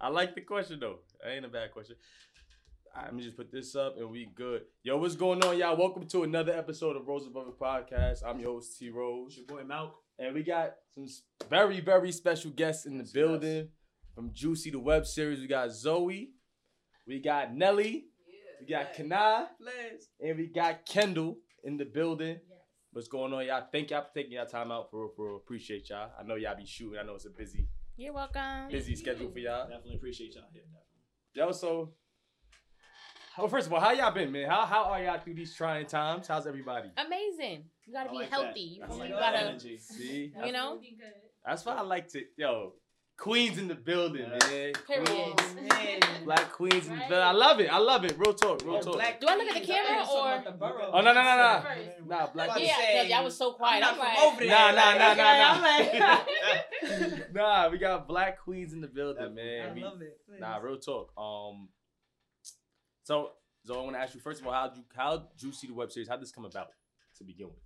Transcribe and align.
I 0.00 0.08
like 0.08 0.34
the 0.34 0.40
question 0.40 0.80
though. 0.80 0.98
That 1.22 1.32
ain't 1.32 1.44
a 1.44 1.48
bad 1.48 1.72
question. 1.72 1.96
All 2.94 3.02
right, 3.02 3.06
let 3.06 3.14
me 3.14 3.22
just 3.22 3.36
put 3.36 3.50
this 3.50 3.74
up 3.74 3.96
and 3.98 4.10
we 4.10 4.28
good. 4.34 4.62
Yo, 4.82 4.96
what's 4.98 5.14
going 5.16 5.42
on, 5.44 5.56
y'all? 5.56 5.76
Welcome 5.76 6.06
to 6.08 6.24
another 6.24 6.52
episode 6.52 6.96
of 6.96 7.06
Rose 7.06 7.26
Above 7.26 7.46
the 7.46 7.52
Podcast. 7.52 8.18
I'm 8.26 8.38
your 8.40 8.54
host 8.54 8.78
T 8.78 8.90
Rose. 8.90 9.38
It's 9.38 9.38
your 9.38 9.46
boy 9.46 9.62
Malk. 9.62 9.92
And 10.18 10.34
we 10.34 10.42
got 10.42 10.74
some 10.94 11.06
very, 11.48 11.80
very 11.80 12.12
special 12.12 12.50
guests 12.50 12.86
in 12.86 12.98
the 12.98 13.04
Yes, 13.04 13.12
building. 13.12 13.68
From 14.14 14.30
Juicy 14.34 14.70
the 14.70 14.78
web 14.78 15.06
series, 15.06 15.40
we 15.40 15.46
got 15.46 15.72
Zoe, 15.72 16.32
we 17.06 17.18
got 17.20 17.54
Nelly, 17.54 18.04
we 18.60 18.66
got 18.66 18.92
Kana, 18.92 19.48
and 20.20 20.36
we 20.36 20.48
got 20.48 20.84
Kendall 20.84 21.38
in 21.64 21.78
the 21.78 21.86
building. 21.86 22.38
What's 22.92 23.08
going 23.08 23.32
on, 23.32 23.46
y'all? 23.46 23.64
Thank 23.72 23.90
y'all 23.90 24.02
for 24.02 24.10
taking 24.14 24.32
y'all 24.32 24.44
time 24.44 24.70
out 24.70 24.90
for 24.90 25.08
for 25.16 25.36
appreciate 25.36 25.88
y'all. 25.88 26.10
I 26.18 26.24
know 26.24 26.34
y'all 26.34 26.54
be 26.56 26.66
shooting. 26.66 26.98
I 26.98 27.04
know 27.04 27.14
it's 27.14 27.24
a 27.24 27.30
busy 27.30 27.68
You're 27.96 28.14
welcome. 28.14 28.68
busy 28.70 28.96
schedule 28.96 29.30
for 29.30 29.38
y'all. 29.38 29.68
Definitely 29.68 29.96
appreciate 29.96 30.34
y'all 30.34 30.44
here. 30.52 30.62
Definitely. 30.62 30.82
Yo, 31.34 31.52
so 31.52 31.94
well, 33.38 33.48
first 33.48 33.66
of 33.66 33.72
all, 33.72 33.80
how 33.80 33.92
y'all 33.92 34.12
been, 34.12 34.32
man? 34.32 34.48
How 34.48 34.64
how 34.66 34.84
are 34.84 35.02
y'all 35.02 35.18
through 35.18 35.34
these 35.34 35.54
trying 35.54 35.86
times? 35.86 36.26
How's 36.26 36.46
everybody? 36.46 36.90
Amazing. 36.96 37.64
You 37.86 37.92
gotta 37.92 38.10
I 38.10 38.12
be 38.12 38.18
like 38.18 38.30
healthy. 38.30 38.80
That. 38.80 38.88
You, 38.88 38.94
I 38.94 38.98
like 38.98 39.08
you 39.08 39.14
that 39.14 39.20
gotta, 39.20 39.46
energy. 39.46 39.78
See, 39.78 40.32
you 40.44 40.52
know. 40.52 40.78
that's 41.44 41.64
why 41.64 41.74
I 41.74 41.82
like 41.82 42.08
to 42.08 42.22
yo. 42.36 42.74
Queens 43.18 43.58
in 43.58 43.68
the 43.68 43.74
building, 43.74 44.22
Yeah. 44.22 44.48
man. 44.48 44.72
Queens, 44.84 46.24
black 46.24 46.50
queens 46.52 46.86
in 46.88 46.94
the 46.94 47.04
building. 47.08 47.18
I 47.18 47.30
love 47.32 47.60
it. 47.60 47.68
I 47.72 47.78
love 47.78 48.04
it. 48.04 48.18
Real 48.18 48.34
talk. 48.34 48.62
Real 48.64 48.80
talk. 48.80 48.94
Do 49.20 49.26
I 49.28 49.36
look 49.36 49.46
at 49.48 49.54
the 49.62 49.66
camera 49.66 50.04
or- 50.04 50.42
Oh 50.92 51.00
no 51.00 51.12
no 51.12 51.22
no 51.22 51.36
no. 51.36 51.62
First. 51.62 52.06
Nah, 52.06 52.26
black. 52.28 52.48
About 52.48 52.60
Yeah, 52.62 52.76
say, 52.76 53.02
because 53.04 53.12
I 53.12 53.20
was 53.20 53.36
so 53.36 53.52
quiet. 53.52 53.84
I'm, 53.84 53.92
I'm 53.94 53.98
like, 54.00 54.16
from 54.18 54.26
over 54.26 54.40
there. 54.40 54.48
Nah, 54.50 54.70
nah, 54.72 55.04
like, 55.06 55.16
nah, 55.18 56.18
nah, 56.98 57.18
nah, 57.32 57.68
we 57.70 57.78
got 57.78 58.08
black 58.08 58.40
queens 58.40 58.72
in 58.72 58.80
the 58.80 58.88
building, 58.88 59.34
man. 59.34 59.74
We- 59.74 59.82
love 59.82 60.02
it. 60.02 60.18
Nah, 60.40 60.56
real 60.58 60.78
talk. 60.78 61.12
Um, 61.16 61.68
so 63.04 63.30
so 63.64 63.78
I 63.78 63.82
want 63.84 63.94
to 63.94 64.00
ask 64.00 64.14
you 64.14 64.20
first 64.20 64.40
of 64.40 64.46
all, 64.46 64.52
how 64.52 64.72
you 64.74 64.82
how 64.96 65.28
juicy 65.36 65.68
the 65.68 65.74
web 65.74 65.92
series? 65.92 66.08
How 66.08 66.16
did 66.16 66.22
this 66.22 66.32
come 66.32 66.44
about 66.46 66.68
to 67.18 67.24
begin 67.24 67.48
with? 67.48 67.58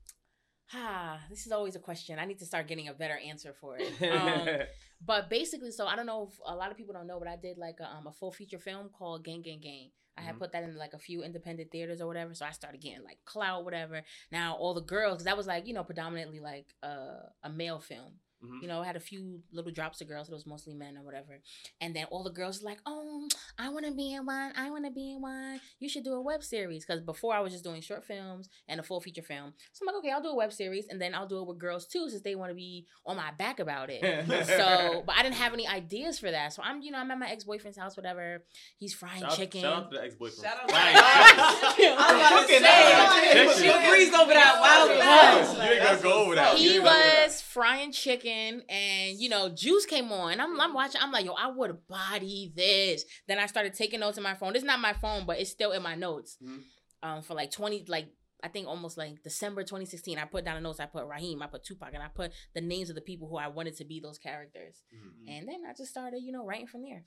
ah, 0.74 1.20
this 1.30 1.46
is 1.46 1.52
always 1.52 1.76
a 1.76 1.78
question. 1.78 2.18
I 2.18 2.24
need 2.26 2.40
to 2.40 2.46
start 2.46 2.66
getting 2.68 2.88
a 2.88 2.92
better 2.94 3.16
answer 3.16 3.54
for 3.60 3.78
it. 3.78 3.92
Um, 4.02 4.66
but 5.04 5.28
basically, 5.30 5.70
so 5.70 5.86
I 5.86 5.96
don't 5.96 6.06
know 6.06 6.28
if 6.32 6.38
a 6.46 6.54
lot 6.54 6.70
of 6.70 6.76
people 6.76 6.94
don't 6.94 7.06
know, 7.06 7.18
but 7.18 7.28
I 7.28 7.36
did 7.36 7.58
like 7.58 7.78
a, 7.80 7.86
um, 7.88 8.06
a 8.06 8.12
full 8.12 8.32
feature 8.32 8.58
film 8.58 8.88
called 8.90 9.24
Gang 9.24 9.42
Gang 9.42 9.60
Gang. 9.60 9.90
I 10.18 10.22
had 10.22 10.36
Mhm. 10.36 10.38
put 10.38 10.52
that 10.52 10.62
in 10.64 10.76
like 10.76 10.94
a 10.94 10.98
few 10.98 11.22
independent 11.22 11.70
theaters 11.70 12.00
or 12.00 12.06
whatever. 12.06 12.32
So 12.34 12.46
I 12.46 12.50
started 12.52 12.80
getting 12.80 13.04
like 13.04 13.22
clout, 13.26 13.64
whatever. 13.64 14.02
Now 14.32 14.56
all 14.56 14.72
the 14.72 14.80
girls, 14.80 15.16
because 15.16 15.26
that 15.26 15.36
was 15.36 15.46
like 15.46 15.66
you 15.66 15.74
know 15.74 15.84
predominantly 15.84 16.40
like 16.40 16.74
uh, 16.82 17.20
a 17.42 17.50
male 17.50 17.80
film. 17.80 18.20
Mhm. 18.46 18.62
You 18.62 18.68
know, 18.68 18.82
it 18.82 18.86
had 18.86 18.96
a 18.96 19.00
few 19.00 19.42
little 19.52 19.70
drops 19.72 20.00
of 20.00 20.08
girls. 20.08 20.28
It 20.28 20.32
was 20.34 20.46
mostly 20.46 20.74
men 20.74 20.96
or 20.96 21.02
whatever. 21.02 21.40
And 21.80 21.94
then 21.94 22.06
all 22.10 22.22
the 22.22 22.30
girls 22.30 22.60
were 22.62 22.66
like, 22.70 22.78
"Oh, 22.86 23.28
I 23.58 23.68
want 23.68 23.86
to 23.86 23.92
be 23.92 24.12
in 24.14 24.26
one. 24.26 24.52
I 24.56 24.70
want 24.70 24.84
to 24.84 24.90
be 24.90 25.12
in 25.12 25.20
one. 25.20 25.60
You 25.80 25.88
should 25.88 26.04
do 26.04 26.14
a 26.14 26.20
web 26.20 26.42
series." 26.42 26.84
Because 26.84 27.00
before 27.02 27.34
I 27.34 27.40
was 27.40 27.52
just 27.52 27.64
doing 27.64 27.80
short 27.80 28.04
films 28.04 28.48
and 28.68 28.80
a 28.80 28.82
full 28.82 29.00
feature 29.00 29.22
film. 29.22 29.52
So 29.72 29.82
I'm 29.82 29.86
like, 29.94 29.96
okay, 30.04 30.10
I'll 30.12 30.22
do 30.22 30.28
a 30.28 30.34
web 30.36 30.52
series, 30.52 30.86
and 30.88 31.00
then 31.00 31.14
I'll 31.14 31.26
do 31.28 31.38
it 31.40 31.46
with 31.46 31.58
girls 31.58 31.86
too, 31.86 32.08
since 32.10 32.22
they 32.22 32.34
want 32.34 32.50
to 32.50 32.54
be 32.54 32.86
on 33.04 33.16
my 33.16 33.30
back 33.32 33.58
about 33.60 33.90
it. 33.90 34.02
so, 34.46 35.02
but 35.06 35.16
I 35.16 35.22
didn't 35.22 35.36
have 35.36 35.52
any 35.52 35.66
ideas 35.66 36.18
for 36.18 36.30
that. 36.30 36.52
So 36.52 36.62
I'm, 36.62 36.82
you 36.82 36.90
know, 36.90 36.98
I'm 36.98 37.10
at 37.10 37.18
my 37.18 37.28
ex 37.30 37.44
boyfriend's 37.44 37.78
house, 37.78 37.96
whatever. 37.96 38.44
He's 38.78 38.94
frying 38.94 39.20
shout, 39.22 39.32
out- 39.32 39.36
chicken. 39.36 39.60
shout 39.62 39.72
out 39.72 39.90
to 39.90 39.96
the 39.98 40.04
ex 40.04 40.14
boyfriend. 40.14 40.44
Shout 40.44 40.60
out 40.62 40.68
to 40.68 40.74
the- 40.74 41.82
chicken. 41.82 41.96
I 41.98 42.12
was 42.12 42.26
about 42.26 42.46
to 42.46 42.58
say, 42.58 42.62
huh? 42.62 43.82
she 43.82 43.88
breezed 43.90 44.14
over 44.14 44.32
that 44.32 44.60
wild 44.60 45.56
You 45.56 45.72
ain't 45.72 45.82
gonna 45.82 46.02
go 46.02 46.12
over 46.24 46.34
that. 46.34 46.56
He 46.56 46.76
ain't 46.76 46.84
gonna 46.84 46.84
go 46.84 46.92
over 47.02 47.14
that. 47.14 47.26
was 47.26 47.40
frying 47.56 47.90
chicken 47.90 48.62
and 48.68 49.18
you 49.18 49.28
know 49.30 49.48
juice 49.48 49.86
came 49.86 50.12
on 50.12 50.32
and 50.32 50.42
I'm, 50.42 50.60
I'm 50.60 50.74
watching 50.74 51.00
i'm 51.02 51.10
like 51.10 51.24
yo 51.24 51.32
i 51.32 51.46
would 51.48 51.86
body 51.88 52.52
this 52.54 53.04
then 53.28 53.38
i 53.38 53.46
started 53.46 53.72
taking 53.72 54.00
notes 54.00 54.18
in 54.18 54.22
my 54.22 54.34
phone 54.34 54.54
it's 54.54 54.64
not 54.72 54.78
my 54.78 54.92
phone 54.92 55.24
but 55.26 55.40
it's 55.40 55.50
still 55.50 55.72
in 55.72 55.82
my 55.82 55.94
notes 55.94 56.36
Mhm. 56.44 56.60
um 57.02 57.22
for 57.22 57.34
like 57.34 57.50
20 57.50 57.86
like 57.88 58.08
I 58.44 58.48
think 58.48 58.68
almost 58.68 58.98
like 58.98 59.22
December 59.22 59.62
2016, 59.62 60.18
I 60.18 60.26
put 60.26 60.44
down 60.44 60.56
the 60.56 60.60
notes. 60.60 60.78
I 60.78 60.84
put 60.86 61.06
Raheem, 61.06 61.40
I 61.42 61.46
put 61.46 61.64
Tupac, 61.64 61.94
and 61.94 62.02
I 62.02 62.08
put 62.08 62.32
the 62.54 62.60
names 62.60 62.90
of 62.90 62.94
the 62.94 63.00
people 63.00 63.26
who 63.30 63.38
I 63.38 63.48
wanted 63.48 63.74
to 63.78 63.84
be 63.86 63.98
those 63.98 64.18
characters. 64.18 64.82
Mhm. 64.94 65.24
And 65.32 65.48
then 65.48 65.62
I 65.68 65.72
just 65.72 65.90
started, 65.90 66.20
you 66.22 66.32
know, 66.32 66.44
writing 66.44 66.66
from 66.66 66.82
there. 66.82 67.02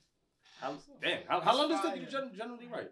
How, 0.60 0.76
damn, 1.00 1.22
how, 1.28 1.40
how 1.40 1.56
long 1.56 1.68
does 1.68 1.84
it 1.84 1.88
take 1.92 2.00
you 2.00 2.06
to 2.08 2.36
generally 2.36 2.66
write? 2.66 2.90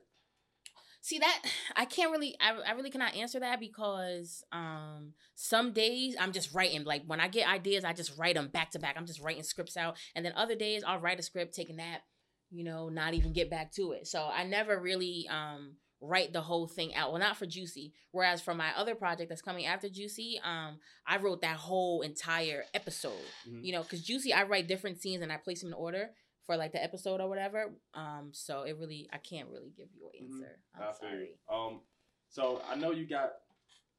See 1.08 1.18
that 1.20 1.42
I 1.76 1.86
can't 1.86 2.10
really 2.12 2.36
I, 2.38 2.52
I 2.68 2.72
really 2.72 2.90
cannot 2.90 3.16
answer 3.16 3.40
that 3.40 3.60
because 3.60 4.44
um 4.52 5.14
some 5.34 5.72
days 5.72 6.16
I'm 6.20 6.32
just 6.32 6.52
writing 6.54 6.84
like 6.84 7.02
when 7.06 7.20
I 7.20 7.28
get 7.28 7.48
ideas 7.48 7.82
I 7.84 7.94
just 7.94 8.18
write 8.18 8.34
them 8.34 8.48
back 8.48 8.72
to 8.72 8.78
back. 8.78 8.96
I'm 8.96 9.06
just 9.06 9.22
writing 9.22 9.42
scripts 9.42 9.76
out 9.76 9.96
and 10.14 10.24
then 10.24 10.34
other 10.36 10.54
days 10.54 10.84
I'll 10.86 11.00
write 11.00 11.18
a 11.18 11.22
script, 11.22 11.54
take 11.54 11.70
a 11.70 11.72
nap, 11.72 12.02
you 12.50 12.62
know, 12.62 12.90
not 12.90 13.14
even 13.14 13.32
get 13.32 13.50
back 13.50 13.72
to 13.72 13.92
it. 13.92 14.06
So 14.06 14.28
I 14.30 14.44
never 14.44 14.78
really 14.78 15.26
um 15.30 15.76
write 16.00 16.32
the 16.32 16.42
whole 16.42 16.68
thing 16.68 16.94
out. 16.94 17.10
Well, 17.10 17.20
not 17.20 17.36
for 17.38 17.46
Juicy. 17.46 17.92
Whereas 18.12 18.40
for 18.40 18.54
my 18.54 18.68
other 18.76 18.94
project 18.94 19.30
that's 19.30 19.42
coming 19.42 19.64
after 19.64 19.88
Juicy, 19.88 20.38
um 20.44 20.78
I 21.06 21.16
wrote 21.16 21.40
that 21.40 21.56
whole 21.56 22.02
entire 22.02 22.64
episode. 22.74 23.30
Mhm. 23.48 23.64
You 23.64 23.72
know, 23.72 23.82
cuz 23.82 24.02
Juicy 24.02 24.34
I 24.34 24.42
write 24.42 24.68
different 24.68 25.00
scenes 25.00 25.22
and 25.22 25.32
I 25.32 25.38
place 25.38 25.60
them 25.62 25.68
in 25.70 25.74
order 25.74 26.10
for 26.48 26.56
like 26.56 26.72
the 26.72 26.82
episode 26.82 27.20
or 27.20 27.28
whatever. 27.28 27.74
Um 27.92 28.30
so 28.32 28.62
it 28.62 28.76
really 28.78 29.06
I 29.12 29.18
can't 29.18 29.48
really 29.50 29.70
give 29.76 29.88
you 29.94 30.08
an 30.18 30.26
Mhm. 30.26 30.32
answer. 30.34 30.58
I'm 30.74 30.82
I 30.82 30.92
sorry. 30.92 31.30
Um, 31.52 31.82
so 32.30 32.62
I 32.68 32.74
know 32.74 32.90
you 32.90 33.06
got. 33.06 33.32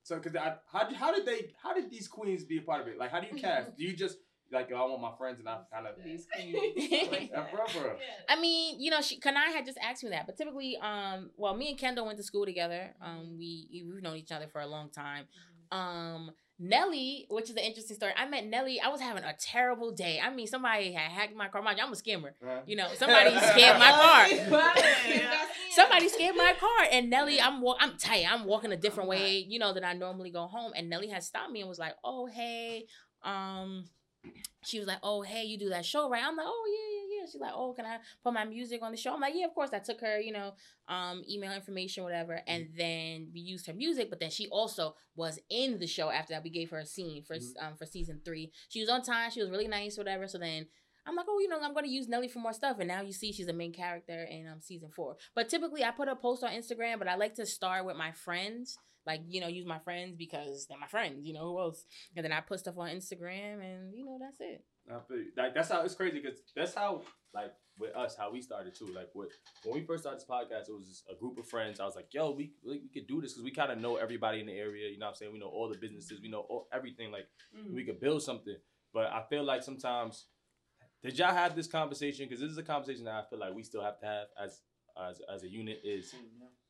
So, 0.01 0.19
cause 0.19 0.35
I, 0.35 0.55
how 0.71 0.85
did 0.87 0.95
how 0.97 1.13
did 1.13 1.25
they 1.27 1.53
how 1.61 1.73
did 1.73 1.91
these 1.91 2.07
queens 2.07 2.43
be 2.43 2.57
a 2.57 2.61
part 2.61 2.81
of 2.81 2.87
it? 2.87 2.97
Like, 2.97 3.11
how 3.11 3.19
do 3.19 3.27
you 3.31 3.39
cast? 3.39 3.75
do 3.77 3.83
you 3.83 3.95
just 3.95 4.17
like 4.51 4.71
yo, 4.71 4.77
I 4.77 4.89
want 4.89 5.01
my 5.01 5.15
friends 5.15 5.37
and 5.39 5.47
I 5.47 5.59
kind 5.71 5.85
of 5.85 6.03
These 6.03 6.25
that 6.35 7.51
bro, 7.51 7.65
bro. 7.71 7.97
I 8.27 8.39
mean, 8.39 8.79
you 8.79 8.89
know, 8.89 9.01
she 9.01 9.19
Kanai 9.19 9.53
had 9.53 9.65
just 9.67 9.77
asked 9.77 10.03
me 10.03 10.09
that, 10.09 10.25
but 10.25 10.35
typically, 10.37 10.75
um, 10.77 11.29
well, 11.37 11.55
me 11.55 11.69
and 11.69 11.77
Kendall 11.77 12.07
went 12.07 12.17
to 12.17 12.23
school 12.23 12.45
together. 12.45 12.95
Um, 12.99 13.37
we 13.37 13.83
we've 13.85 14.01
known 14.01 14.15
each 14.17 14.31
other 14.31 14.47
for 14.47 14.61
a 14.61 14.67
long 14.67 14.89
time. 14.89 15.25
Um, 15.71 16.31
Nelly, 16.59 17.25
which 17.29 17.45
is 17.45 17.51
an 17.55 17.59
interesting 17.63 17.95
story. 17.95 18.11
I 18.17 18.27
met 18.27 18.45
Nelly. 18.45 18.81
I 18.81 18.89
was 18.89 18.99
having 18.99 19.23
a 19.23 19.33
terrible 19.39 19.91
day. 19.91 20.19
I 20.21 20.29
mean, 20.29 20.45
somebody 20.45 20.91
had 20.91 21.09
hacked 21.09 21.35
my 21.35 21.47
car. 21.47 21.63
I'm 21.65 21.77
a 21.93 21.95
scammer. 21.95 22.31
Huh? 22.43 22.59
You 22.67 22.75
know, 22.75 22.89
somebody 22.97 23.29
scammed 23.35 23.79
my 23.79 23.91
car. 23.91 24.25
Somebody 25.71 26.09
scammed 26.09 26.35
my 26.35 26.53
car, 26.59 26.87
and 26.91 27.09
Nelly, 27.09 27.39
I'm 27.39 27.61
wa- 27.61 27.77
I'm 27.79 27.97
tight. 27.97 28.25
I'm 28.29 28.43
walking 28.45 28.71
a 28.73 28.77
different 28.77 29.07
way, 29.07 29.37
you 29.47 29.59
know, 29.59 29.73
than 29.73 29.83
I 29.85 29.93
normally 29.93 30.31
go 30.31 30.47
home. 30.47 30.73
And 30.75 30.89
Nelly 30.89 31.07
had 31.07 31.23
stopped 31.23 31.51
me 31.51 31.61
and 31.61 31.69
was 31.69 31.79
like, 31.79 31.93
"Oh 32.03 32.25
hey," 32.25 32.85
um, 33.23 33.85
she 34.65 34.79
was 34.79 34.87
like, 34.87 34.97
"Oh 35.03 35.21
hey, 35.21 35.43
you 35.45 35.57
do 35.57 35.69
that 35.69 35.85
show, 35.85 36.09
right?" 36.09 36.23
I'm 36.25 36.35
like, 36.35 36.45
"Oh 36.49 36.65
yeah, 36.67 36.97
yeah, 36.97 36.98
yeah." 37.19 37.25
She's 37.31 37.41
like, 37.41 37.53
"Oh, 37.55 37.73
can 37.73 37.85
I 37.85 37.97
put 38.23 38.33
my 38.33 38.45
music 38.45 38.81
on 38.81 38.91
the 38.91 38.97
show?" 38.97 39.13
I'm 39.13 39.21
like, 39.21 39.33
"Yeah, 39.35 39.45
of 39.45 39.53
course." 39.53 39.71
I 39.73 39.79
took 39.79 40.01
her, 40.01 40.19
you 40.19 40.31
know, 40.31 40.53
um, 40.87 41.23
email 41.29 41.51
information, 41.51 42.03
whatever, 42.03 42.41
and 42.47 42.69
then 42.77 43.29
we 43.33 43.39
used 43.39 43.67
her 43.67 43.73
music. 43.73 44.09
But 44.09 44.19
then 44.19 44.31
she 44.31 44.47
also 44.47 44.95
was 45.15 45.39
in 45.49 45.79
the 45.79 45.87
show 45.87 46.09
after 46.09 46.33
that. 46.33 46.43
We 46.43 46.49
gave 46.49 46.69
her 46.71 46.79
a 46.79 46.85
scene 46.85 47.23
for 47.23 47.35
um 47.59 47.75
for 47.75 47.85
season 47.85 48.21
three. 48.23 48.51
She 48.69 48.79
was 48.81 48.89
on 48.89 49.01
time. 49.01 49.31
She 49.31 49.41
was 49.41 49.49
really 49.49 49.67
nice, 49.67 49.97
whatever. 49.97 50.27
So 50.27 50.37
then 50.37 50.67
I'm 51.05 51.15
like, 51.15 51.25
oh, 51.27 51.39
you 51.39 51.49
know, 51.49 51.59
I'm 51.61 51.73
gonna 51.73 51.87
use 51.87 52.07
Nelly 52.07 52.27
for 52.27 52.39
more 52.39 52.53
stuff, 52.53 52.77
and 52.79 52.87
now 52.87 53.01
you 53.01 53.13
see 53.13 53.31
she's 53.31 53.47
a 53.47 53.53
main 53.53 53.73
character 53.73 54.23
in 54.23 54.47
um 54.47 54.61
season 54.61 54.89
four. 54.89 55.17
But 55.35 55.49
typically, 55.49 55.83
I 55.83 55.91
put 55.91 56.07
a 56.07 56.15
post 56.15 56.43
on 56.43 56.51
Instagram, 56.51 56.99
but 56.99 57.07
I 57.07 57.15
like 57.15 57.35
to 57.35 57.45
start 57.45 57.85
with 57.85 57.95
my 57.95 58.11
friends, 58.11 58.77
like 59.09 59.21
you 59.27 59.41
know, 59.41 59.47
use 59.47 59.65
my 59.65 59.79
friends 59.79 60.15
because 60.15 60.67
they're 60.67 60.77
my 60.77 60.87
friends. 60.87 61.25
You 61.25 61.33
know 61.33 61.51
who 61.51 61.59
else? 61.59 61.83
And 62.15 62.23
then 62.23 62.31
I 62.31 62.41
put 62.41 62.59
stuff 62.59 62.77
on 62.77 62.89
Instagram, 62.89 63.61
and 63.61 63.93
you 63.95 64.05
know, 64.05 64.19
that's 64.21 64.39
it. 64.39 64.63
I 64.87 64.99
feel. 65.07 65.23
Like 65.35 65.55
that's 65.55 65.69
how 65.69 65.81
it's 65.81 65.95
crazy 65.95 66.19
because 66.21 66.39
that's 66.55 66.75
how 66.75 67.01
like 67.33 67.51
with 67.79 67.95
us 67.95 68.15
how 68.15 68.31
we 68.31 68.41
started 68.41 68.75
too. 68.75 68.87
Like 68.95 69.09
with 69.15 69.29
when 69.63 69.73
we 69.73 69.85
first 69.85 70.03
started 70.03 70.19
this 70.19 70.27
podcast, 70.29 70.69
it 70.69 70.75
was 70.75 70.87
just 70.87 71.05
a 71.11 71.15
group 71.15 71.39
of 71.39 71.47
friends. 71.47 71.79
I 71.79 71.85
was 71.85 71.95
like, 71.95 72.13
yo, 72.13 72.31
we 72.31 72.51
we, 72.63 72.81
we 72.83 72.89
could 72.93 73.07
do 73.07 73.19
this 73.19 73.33
because 73.33 73.43
we 73.43 73.51
kind 73.51 73.71
of 73.71 73.79
know 73.79 73.95
everybody 73.95 74.41
in 74.41 74.45
the 74.45 74.53
area. 74.53 74.89
You 74.89 74.99
know 74.99 75.07
what 75.07 75.13
I'm 75.13 75.15
saying? 75.15 75.33
We 75.33 75.39
know 75.39 75.47
all 75.47 75.69
the 75.69 75.77
businesses. 75.77 76.19
We 76.21 76.29
know 76.29 76.41
all, 76.41 76.67
everything. 76.71 77.11
Like 77.11 77.25
mm. 77.57 77.73
we 77.73 77.83
could 77.83 77.99
build 77.99 78.21
something. 78.21 78.57
But 78.93 79.07
I 79.07 79.23
feel 79.27 79.43
like 79.43 79.63
sometimes 79.63 80.25
did 81.03 81.17
y'all 81.17 81.33
have 81.33 81.55
this 81.55 81.67
conversation? 81.67 82.27
Because 82.27 82.41
this 82.41 82.51
is 82.51 82.57
a 82.57 82.63
conversation 82.63 83.05
that 83.05 83.15
I 83.15 83.23
feel 83.27 83.39
like 83.39 83.55
we 83.55 83.63
still 83.63 83.83
have 83.83 83.99
to 84.01 84.05
have 84.05 84.27
as 84.39 84.61
as 85.09 85.19
as 85.33 85.43
a 85.43 85.49
unit. 85.49 85.81
Is 85.83 86.13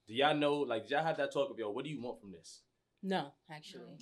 do 0.09 0.13
y'all 0.15 0.35
know 0.35 0.55
like 0.55 0.83
did 0.83 0.91
y'all 0.91 1.05
have 1.05 1.15
that 1.17 1.31
talk 1.31 1.49
of 1.51 1.57
yo? 1.57 1.69
What 1.71 1.85
do 1.85 1.89
you 1.91 2.01
want 2.01 2.19
from 2.19 2.31
this? 2.33 2.63
No, 3.01 3.31
actually, 3.49 3.95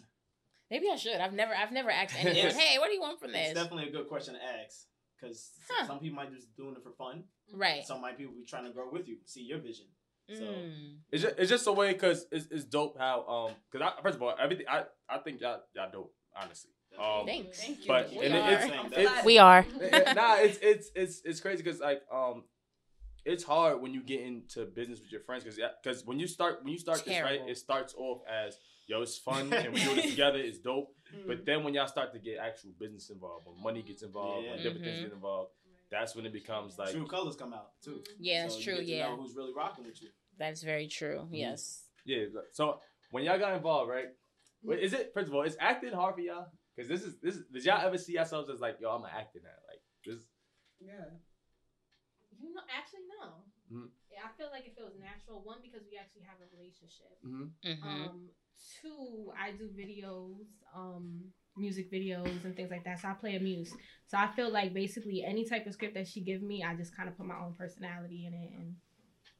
maybe 0.71 0.87
I 0.91 0.95
should. 0.95 1.17
I've 1.21 1.33
never, 1.33 1.53
I've 1.53 1.71
never 1.71 1.91
asked 1.91 2.15
anyone, 2.17 2.35
Yes. 2.35 2.55
hey, 2.55 2.79
what 2.79 2.87
do 2.87 2.93
you 2.93 3.01
want 3.01 3.19
from 3.19 3.29
It's 3.35 3.49
this? 3.49 3.53
definitely 3.63 3.89
a 3.89 3.91
good 3.91 4.07
question 4.07 4.33
to 4.33 4.39
ask 4.43 4.87
because 5.21 5.51
Huh. 5.69 5.85
some 5.85 5.99
people 5.99 6.15
might 6.15 6.33
just 6.33 6.55
doing 6.57 6.75
it 6.75 6.81
for 6.83 6.91
fun. 6.93 7.25
Right. 7.53 7.85
Some 7.85 8.01
might 8.01 8.17
people 8.17 8.33
be 8.33 8.43
trying 8.45 8.63
to 8.65 8.71
grow 8.71 8.89
with 8.91 9.07
you, 9.07 9.17
see 9.25 9.43
your 9.43 9.59
vision. 9.59 9.85
So 10.33 10.41
Mm. 10.43 10.97
It's 11.11 11.23
just, 11.23 11.35
it's 11.37 11.49
just 11.49 11.67
a 11.67 11.71
way 11.71 11.93
because 11.93 12.25
it's, 12.31 12.47
it's 12.51 12.65
dope 12.65 12.97
how 12.97 13.25
um 13.27 13.51
because 13.71 13.87
I 13.87 14.01
first 14.01 14.15
of 14.15 14.21
all 14.23 14.33
everything 14.41 14.65
I 14.69 14.83
I 15.07 15.19
think 15.19 15.39
y'all 15.39 15.61
y'all 15.75 15.89
dope 15.91 16.13
honestly 16.35 16.71
um 16.99 17.25
Thanks. 17.25 17.61
Thank 17.61 17.79
you. 17.81 17.87
but 17.87 18.09
We 18.11 18.25
and 18.25 18.35
it- 18.35 18.41
are. 18.41 18.51
it's, 18.51 18.97
it's. 18.97 19.23
We 19.25 19.37
are. 19.37 19.65
nah 20.15 20.35
it's 20.39 20.57
it's 20.61 20.91
it's 20.95 21.21
it's 21.23 21.39
crazy 21.39 21.63
because 21.63 21.79
like 21.79 22.01
um 22.11 22.43
it's 23.33 23.43
hard 23.43 23.81
when 23.81 23.93
you 23.93 24.01
get 24.01 24.21
into 24.21 24.65
business 24.65 24.99
with 25.01 25.11
your 25.11 25.21
friends 25.21 25.43
because 25.43 25.59
because 25.83 26.05
when 26.05 26.17
you 26.19 26.27
start 26.27 26.63
when 26.63 26.71
you 26.73 26.79
start 26.79 27.03
this 27.05 27.21
right 27.21 27.41
it 27.47 27.57
starts 27.57 27.93
off 27.97 28.19
as 28.43 28.57
yo 28.87 29.01
it's 29.01 29.17
fun 29.17 29.53
and 29.63 29.73
we 29.73 29.79
do 29.81 29.93
it 29.95 30.09
together 30.09 30.39
it's 30.39 30.59
dope 30.59 30.89
but 31.27 31.45
then 31.45 31.63
when 31.63 31.73
y'all 31.73 31.87
start 31.87 32.11
to 32.13 32.19
get 32.19 32.37
actual 32.39 32.71
business 32.79 33.09
involved 33.09 33.45
when 33.45 33.61
money 33.61 33.81
gets 33.81 34.01
involved 34.01 34.47
when 34.47 34.57
Yeah. 34.57 34.63
different 34.63 34.83
things 34.85 34.97
Mhm. 34.99 35.03
get 35.03 35.11
involved 35.13 35.51
that's 35.91 36.15
when 36.15 36.25
it 36.25 36.33
becomes 36.33 36.77
like 36.77 36.91
True 36.91 37.07
colors 37.07 37.35
come 37.37 37.53
out 37.53 37.69
too. 37.81 38.03
Yeah, 38.19 38.43
that's 38.43 38.55
So 38.55 38.59
you 38.59 38.65
true. 38.65 38.75
get 38.79 38.85
to 38.87 38.91
Yeah, 38.97 39.07
know 39.09 39.15
who's 39.21 39.35
really 39.35 39.53
rocking 39.53 39.85
with 39.85 40.01
you. 40.01 40.09
that's 40.37 40.61
very 40.61 40.87
true. 40.87 41.27
Yes. 41.31 41.85
yeah. 42.05 42.25
So 42.51 42.81
when 43.11 43.23
y'all 43.23 43.39
got 43.39 43.53
involved, 43.55 43.89
right? 43.89 44.09
Wait, 44.63 44.79
Is 44.83 44.91
it 44.93 45.11
first 45.13 45.29
of 45.29 45.33
all, 45.35 45.43
is 45.43 45.55
acting 45.61 45.93
hard 45.93 46.15
for 46.15 46.21
y'all? 46.21 46.47
Because 46.75 46.89
this 46.89 47.03
is 47.07 47.13
this 47.21 47.35
is, 47.37 47.43
did 47.53 47.63
y'all 47.63 47.85
ever 47.85 47.97
see 47.97 48.13
yourselves 48.19 48.49
as 48.49 48.59
like, 48.59 48.77
yo, 48.81 48.89
I'm 48.89 49.03
an 49.05 49.11
actor 49.17 49.39
now? 49.41 49.57
Like 49.71 49.81
this. 50.05 50.25
Yeah. 50.81 51.05
You 52.39 52.53
know, 52.53 52.61
actually, 52.69 53.05
no. 53.19 53.43
Mhm. 53.71 53.89
Yeah, 54.11 54.25
I 54.25 54.29
feel 54.37 54.49
like 54.51 54.65
it 54.65 54.75
feels 54.75 54.93
natural. 54.99 55.41
One, 55.43 55.59
because 55.61 55.83
we 55.89 55.97
actually 55.97 56.23
have 56.23 56.39
a 56.41 56.47
relationship. 56.55 57.17
Mm-hmm. 57.25 57.45
hmm 57.63 57.87
Um, 57.87 58.29
two, 58.81 59.31
I 59.37 59.51
do 59.51 59.69
videos, 59.69 60.47
um, 60.75 61.33
music 61.57 61.91
videos 61.91 62.43
and 62.45 62.55
things 62.55 62.71
like 62.71 62.83
that. 62.85 62.99
So 63.01 63.09
I 63.09 63.13
play 63.13 63.35
a 63.35 63.39
muse. 63.39 63.73
So 64.07 64.17
I 64.17 64.27
feel 64.27 64.49
like 64.51 64.73
basically 64.73 65.23
any 65.23 65.45
type 65.45 65.65
of 65.67 65.73
script 65.73 65.95
that 65.95 66.07
she 66.07 66.21
give 66.21 66.41
me, 66.41 66.63
I 66.63 66.75
just 66.75 66.95
kind 66.95 67.09
of 67.09 67.17
put 67.17 67.25
my 67.25 67.37
own 67.37 67.53
personality 67.53 68.25
in 68.27 68.33
it 68.33 68.51
and 68.57 68.75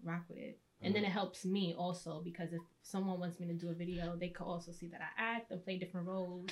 rock 0.03 0.23
with 0.29 0.37
it. 0.37 0.59
And 0.81 0.95
then 0.95 1.03
it 1.05 1.11
helps 1.11 1.45
me 1.45 1.73
also 1.77 2.21
because 2.23 2.53
if 2.53 2.61
someone 2.83 3.19
wants 3.19 3.39
me 3.39 3.47
to 3.47 3.53
do 3.53 3.69
a 3.69 3.73
video, 3.73 4.15
they 4.15 4.29
could 4.29 4.45
also 4.45 4.71
see 4.71 4.87
that 4.89 5.01
I 5.01 5.11
act 5.35 5.51
and 5.51 5.63
play 5.63 5.77
different 5.77 6.07
roles, 6.07 6.49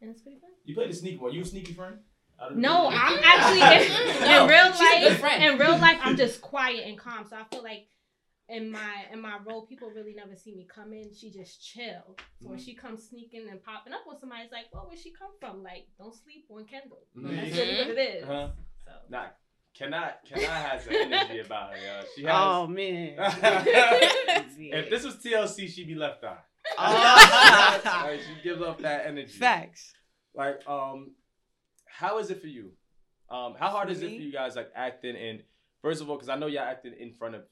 and 0.00 0.10
it's 0.10 0.22
pretty 0.22 0.38
fun. 0.40 0.50
You 0.64 0.74
played 0.74 0.90
the 0.90 0.94
sneaky 0.94 1.16
one. 1.18 1.32
You 1.32 1.42
a 1.42 1.44
sneaky 1.44 1.72
friend? 1.74 1.98
Out 2.40 2.50
of 2.50 2.56
the 2.56 2.60
No. 2.60 2.88
I'm 2.92 3.18
actually 3.22 3.60
in, 3.60 4.20
No, 4.20 4.44
in 4.44 4.48
real 4.50 4.72
she's 4.72 4.80
a 4.80 5.08
good 5.14 5.22
life. 5.22 5.40
In 5.40 5.58
real 5.58 5.78
life, 5.78 5.98
I'm 6.02 6.16
just 6.16 6.40
quiet 6.40 6.84
and 6.86 6.98
calm. 6.98 7.26
So 7.28 7.36
I 7.36 7.44
feel 7.52 7.62
like 7.62 7.88
in 8.48 8.70
my 8.70 9.04
in 9.12 9.20
my 9.20 9.38
role, 9.46 9.66
people 9.66 9.90
really 9.94 10.14
never 10.14 10.34
see 10.34 10.54
me 10.54 10.66
come 10.72 10.92
in. 10.92 11.12
She 11.14 11.30
just 11.30 11.62
chill. 11.64 12.16
So 12.40 12.48
when 12.48 12.58
Mhm. 12.58 12.64
she 12.64 12.74
comes 12.74 13.08
sneaking 13.08 13.46
and 13.50 13.62
popping 13.62 13.92
up 13.92 14.06
on 14.08 14.18
somebody, 14.18 14.42
it's 14.44 14.52
like, 14.52 14.66
well, 14.72 14.86
where 14.88 14.96
she 14.96 15.10
come 15.10 15.32
from? 15.38 15.62
Like, 15.62 15.86
don't 15.98 16.14
sleep 16.14 16.46
on 16.50 16.64
Kendall. 16.64 17.04
Mhm. 17.16 17.36
That's 17.36 17.56
really 17.56 17.76
what 17.78 17.88
it 17.90 17.98
is. 18.16 18.24
Uh-huh. 18.24 18.48
So 18.84 18.92
Nah, 19.10 19.26
cannot 19.74 20.24
cannot 20.26 20.48
has 20.48 20.86
an 20.86 20.94
energy 20.94 21.40
about 21.40 21.74
her, 21.74 21.78
yo. 21.78 22.00
She 22.16 22.22
has. 22.24 22.32
Oh 22.34 22.66
man. 22.66 23.16
if 23.18 24.90
this 24.90 25.04
was 25.04 25.16
TLC, 25.16 25.68
she'd 25.68 25.86
be 25.88 25.94
left 25.94 26.24
out. 26.24 26.44
Oh. 26.78 27.80
like, 27.84 28.20
she 28.20 28.42
gives 28.42 28.62
up 28.62 28.78
that 28.80 29.06
energy. 29.06 29.32
Facts. 29.32 29.92
Like, 30.34 30.66
um, 30.68 31.12
how 31.90 32.18
is 32.18 32.30
it 32.30 32.40
for 32.40 32.46
you? 32.46 32.72
Um, 33.30 33.54
how 33.58 33.68
hard 33.68 33.88
For 33.88 33.92
is 33.92 34.02
it 34.02 34.16
for 34.16 34.22
you 34.22 34.32
guys 34.32 34.56
like 34.56 34.70
acting 34.74 35.16
and 35.16 35.42
first 35.82 36.00
of 36.00 36.08
all, 36.08 36.16
because 36.16 36.28
I 36.28 36.36
know 36.36 36.46
y'all 36.46 36.64
acting 36.64 36.94
in 36.98 37.12
front 37.12 37.34
of 37.34 37.42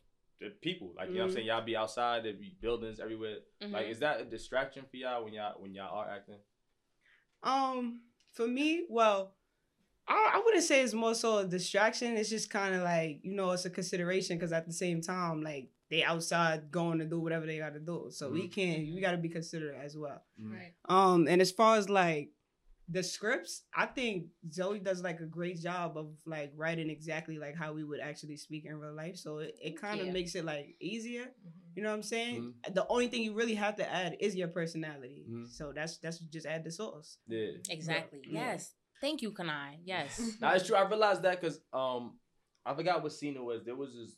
the 0.41 0.51
people. 0.61 0.93
Like, 0.97 1.09
you 1.09 1.15
know 1.15 1.21
what 1.23 1.29
I'm 1.29 1.35
saying? 1.35 1.47
Y'all 1.47 1.65
be 1.65 1.77
outside, 1.77 2.25
there 2.25 2.33
be 2.33 2.55
buildings 2.61 3.01
everywhere. 3.01 3.37
Mm-hmm. 3.63 3.73
Like, 3.73 3.89
is 3.89 4.01
that 4.01 4.21
a 4.21 4.25
distraction 4.25 4.85
for 4.91 4.97
y'all 4.97 5.25
when 5.25 5.33
y'all 5.33 5.55
when 5.59 5.75
y'all 5.75 5.99
are 5.99 6.11
acting? 6.11 6.37
Um, 7.43 8.01
for 8.33 8.47
me, 8.47 8.85
well, 8.89 9.35
I, 10.09 10.33
I 10.35 10.43
wouldn't 10.45 10.65
say 10.65 10.83
it's 10.83 10.95
more 10.95 11.15
so 11.15 11.39
a 11.39 11.47
distraction. 11.47 12.17
It's 12.17 12.31
just 12.31 12.51
kind 12.51 12.75
of 12.75 12.83
like 12.83 13.21
you 13.23 13.35
know, 13.35 13.51
it's 13.53 13.65
a 13.65 13.71
consideration 13.71 14.37
because 14.37 14.53
at 14.53 14.67
the 14.67 14.73
same 14.73 15.01
time, 15.01 15.43
like 15.43 15.69
they 15.91 16.03
outside 16.03 16.71
going 16.71 16.99
to 16.99 17.05
do 17.05 17.21
whatever 17.21 17.47
they 17.47 17.59
got 17.59 17.75
to 17.75 17.81
do. 17.81 18.09
So 18.11 18.31
we 18.31 18.49
can't. 18.49 18.81
We 18.95 19.01
got 19.01 19.13
to 19.13 19.19
be 19.19 19.29
considerate 19.29 19.79
as 19.83 19.97
well. 19.97 20.23
Mm. 20.41 20.53
right. 20.53 20.75
Um, 20.89 21.29
and 21.29 21.41
as 21.41 21.51
far 21.51 21.77
as 21.77 21.89
like 21.89 22.31
the 22.89 23.03
scripts, 23.03 23.63
I 23.75 23.87
think 23.87 24.27
Zoe 24.53 24.79
does 24.79 25.03
like 25.03 25.21
a 25.21 25.27
great 25.27 25.59
job 25.61 25.97
of 25.97 26.11
like 26.25 26.53
writing 26.57 26.89
exactly 26.89 27.37
like 27.39 27.57
how 27.57 27.73
we 27.73 27.83
would 27.83 28.01
actually 28.01 28.37
speak 28.37 28.65
in 28.65 28.79
real 28.79 28.95
life. 28.95 29.17
So 29.17 29.39
it, 29.39 29.57
it 29.61 29.81
kind 29.81 30.01
of 30.01 30.07
Yeah. 30.07 30.13
makes 30.13 30.35
it 30.37 30.45
like 30.45 30.77
easier. 30.81 31.25
Mhm. 31.25 31.53
You 31.77 31.83
know 31.83 31.91
what 31.91 31.97
I'm 31.97 32.03
saying? 32.05 32.55
The 32.73 32.87
only 32.89 33.09
thing 33.09 33.23
you 33.23 33.35
really 33.35 33.55
have 33.57 33.77
to 33.77 33.93
add 33.93 34.17
is 34.21 34.37
your 34.37 34.49
personality. 34.49 35.27
Mhm. 35.29 35.49
So 35.51 35.73
that's 35.73 35.99
that's 35.99 36.19
just 36.21 36.47
add 36.47 36.63
the 36.65 36.71
sauce. 36.71 37.19
Yeah. 37.27 37.53
Exactly. 37.71 38.21
Yeah. 38.25 38.53
Yes. 38.53 38.75
Thank 39.01 39.21
you, 39.21 39.33
Kanai. 39.33 39.79
Yes. 39.85 40.19
Now 40.41 40.53
it's 40.55 40.67
true. 40.67 40.77
I 40.77 40.87
realized 40.89 41.23
that 41.23 41.41
because 41.41 41.61
um, 41.73 42.19
I 42.65 42.73
forgot 42.75 43.03
what 43.03 43.13
scene 43.13 43.35
it 43.37 43.43
was. 43.45 43.65
There 43.65 43.75
was 43.77 43.95
this. 43.95 44.17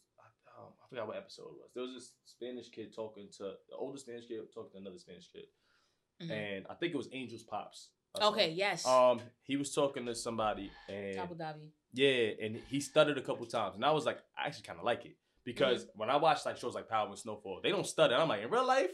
Um, 0.59 0.73
I 0.85 0.88
forgot 0.91 1.06
what 1.09 1.17
episode 1.17 1.47
it 1.55 1.59
was. 1.62 1.71
There 1.75 1.85
was 1.85 1.94
this 1.94 2.12
Spanish 2.26 2.69
kid 2.69 2.94
talking 2.94 3.29
to 3.38 3.44
the 3.71 3.76
older 3.76 3.99
Spanish 3.99 4.26
kid 4.29 4.41
talking 4.53 4.73
to 4.73 4.79
another 4.79 4.99
Spanish 4.99 5.29
kid, 5.32 5.47
Mhm. 6.23 6.31
and 6.31 6.67
I 6.69 6.75
think 6.75 6.93
it 6.93 6.97
was 6.97 7.09
Angel's 7.12 7.44
pops. 7.44 7.91
Okay. 8.20 8.50
Yes. 8.50 8.87
Um, 8.87 9.20
he 9.44 9.56
was 9.56 9.72
talking 9.75 10.06
to 10.06 10.14
somebody, 10.14 10.70
and 10.88 11.19
Abu 11.19 11.34
Dhabi. 11.37 11.69
yeah, 11.93 12.44
and 12.44 12.56
he 12.56 12.81
stuttered 12.81 13.19
a 13.19 13.22
couple 13.22 13.46
times, 13.46 13.75
and 13.76 13.84
I 13.84 13.90
was 13.93 14.05
like, 14.06 14.19
I 14.37 14.46
actually 14.46 14.64
kind 14.64 14.78
of 14.78 14.84
like 14.84 15.05
it 15.06 15.16
because 15.44 15.82
Mm-hmm. 15.84 15.99
when 16.00 16.10
I 16.10 16.16
watch 16.16 16.44
like 16.44 16.56
shows 16.56 16.75
like 16.75 16.88
Power 16.88 17.08
and 17.08 17.19
Snowfall, 17.19 17.60
they 17.62 17.70
don't 17.70 17.87
stutter. 17.87 18.14
I'm 18.14 18.28
like, 18.28 18.43
in 18.43 18.50
real 18.50 18.66
life, 18.66 18.90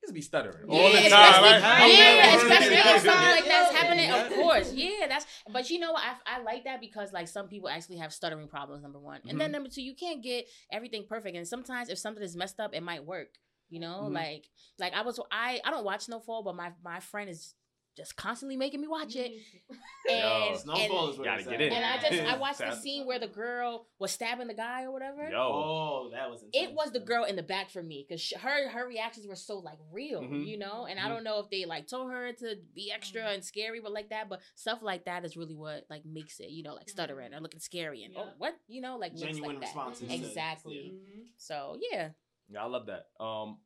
just 0.00 0.14
be 0.14 0.20
stuttering 0.22 0.66
Yeah, 0.68 0.80
all 0.82 0.90
the 0.92 0.98
time. 0.98 1.06
especially, 1.06 1.50
Like, 1.50 1.92
yeah, 1.92 2.36
especially 2.36 2.74
if 2.76 3.02
something 3.02 3.30
like 3.30 3.44
that's 3.44 3.72
happening. 3.74 4.10
Of 4.10 4.32
course, 4.32 4.72
yeah, 4.72 5.06
that's. 5.08 5.26
But 5.52 5.68
you 5.70 5.78
know 5.78 5.92
what? 5.92 6.02
I, 6.02 6.36
I 6.38 6.42
like 6.42 6.64
that 6.64 6.80
because 6.80 7.12
like 7.12 7.28
some 7.28 7.48
people 7.48 7.68
actually 7.68 7.96
have 7.98 8.12
stuttering 8.12 8.48
problems. 8.48 8.82
Number 8.82 8.98
one, 9.00 9.20
and 9.28 9.40
then 9.40 9.50
Mhm. 9.50 9.52
number 9.54 9.68
two, 9.68 9.82
you 9.82 9.94
can't 9.94 10.22
get 10.22 10.46
everything 10.72 11.04
perfect. 11.08 11.36
And 11.36 11.46
sometimes 11.46 11.88
if 11.88 11.98
something 11.98 12.22
is 12.22 12.36
messed 12.36 12.58
up, 12.60 12.74
it 12.74 12.82
might 12.82 13.04
work. 13.04 13.28
You 13.68 13.80
know, 13.80 14.02
Mhm. 14.08 14.12
like 14.14 14.44
like 14.78 14.92
I 14.94 15.02
was 15.02 15.18
I 15.30 15.60
I 15.64 15.70
don't 15.70 15.84
watch 15.84 16.02
Snowfall, 16.02 16.42
but 16.44 16.54
my 16.54 16.72
my 16.84 17.00
friend 17.00 17.28
is 17.28 17.54
just 17.96 18.16
constantly 18.16 18.56
making 18.56 18.80
me 18.80 18.88
watch 18.88 19.16
it. 19.16 19.32
And, 20.08 20.50
and, 20.52 20.56
Snowfall 20.60 21.10
is 21.10 21.18
where 21.18 21.24
Gotta 21.24 21.42
get 21.42 21.54
at. 21.54 21.60
in. 21.62 21.72
and 21.72 21.84
I 21.84 21.98
just 21.98 22.22
I 22.22 22.36
watched 22.38 22.58
the 22.60 22.76
scene 22.76 23.06
where 23.08 23.18
the 23.18 23.26
girl 23.26 23.88
was 23.98 24.12
stabbing 24.12 24.46
the 24.46 24.54
guy 24.54 24.84
or 24.84 24.92
whatever. 24.92 25.28
Yo, 25.28 25.36
Oh, 25.36 26.10
that 26.12 26.30
was 26.30 26.44
intense. 26.44 26.64
It 26.68 26.74
was 26.76 26.92
the 26.92 27.00
girl 27.00 27.24
in 27.24 27.34
the 27.34 27.42
back 27.42 27.70
for 27.70 27.82
me 27.82 28.06
because 28.08 28.32
her 28.40 28.68
her 28.68 28.86
reactions 28.86 29.26
were 29.26 29.34
so 29.34 29.58
like 29.58 29.78
real, 29.90 30.20
Mhm. 30.22 30.46
you 30.46 30.58
know. 30.58 30.86
And 30.86 31.00
Mhm. 31.00 31.04
I 31.04 31.08
don't 31.08 31.24
know 31.24 31.40
if 31.40 31.50
they 31.50 31.64
like 31.64 31.88
told 31.88 32.12
her 32.12 32.32
to 32.34 32.54
be 32.72 32.92
extra 32.92 33.22
and 33.30 33.44
scary, 33.44 33.80
but 33.80 33.90
like 33.92 34.10
that. 34.10 34.28
But 34.28 34.42
stuff 34.54 34.78
like 34.80 35.06
that 35.06 35.24
is 35.24 35.36
really 35.36 35.56
what 35.56 35.86
like 35.90 36.04
makes 36.04 36.38
it, 36.38 36.50
you 36.50 36.62
know, 36.62 36.74
like 36.74 36.88
stuttering 36.88 37.34
or 37.34 37.40
looking 37.40 37.58
scary 37.58 38.04
and 38.04 38.14
oh 38.16 38.28
what 38.38 38.54
you 38.68 38.80
know 38.82 38.98
like 38.98 39.16
genuine 39.16 39.54
like 39.54 39.62
responses. 39.62 40.06
to- 40.08 40.14
Exactly. 40.14 40.92
yeah. 40.94 41.24
So 41.36 41.78
yeah, 41.90 42.10
yeah, 42.48 42.62
I 42.62 42.66
love 42.66 42.86
that. 42.86 43.06
Um, 43.18 43.58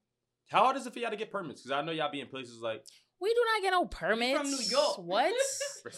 how 0.49 0.61
hard 0.65 0.79
is 0.79 0.87
it 0.87 0.95
for 0.95 1.01
y'all 1.01 1.11
to 1.11 1.17
get 1.17 1.31
permits? 1.31 1.61
Because 1.63 1.73
I 1.73 1.83
know 1.85 1.93
y'all 1.93 2.11
be 2.11 2.21
in 2.23 2.29
places 2.29 2.61
like 2.61 2.83
we 3.21 3.29
do 3.35 3.41
not 3.55 3.63
get 3.63 3.71
no 3.71 3.85
permits. 3.87 4.45
New 4.51 4.77
York. 4.79 4.97
What? 5.11 5.33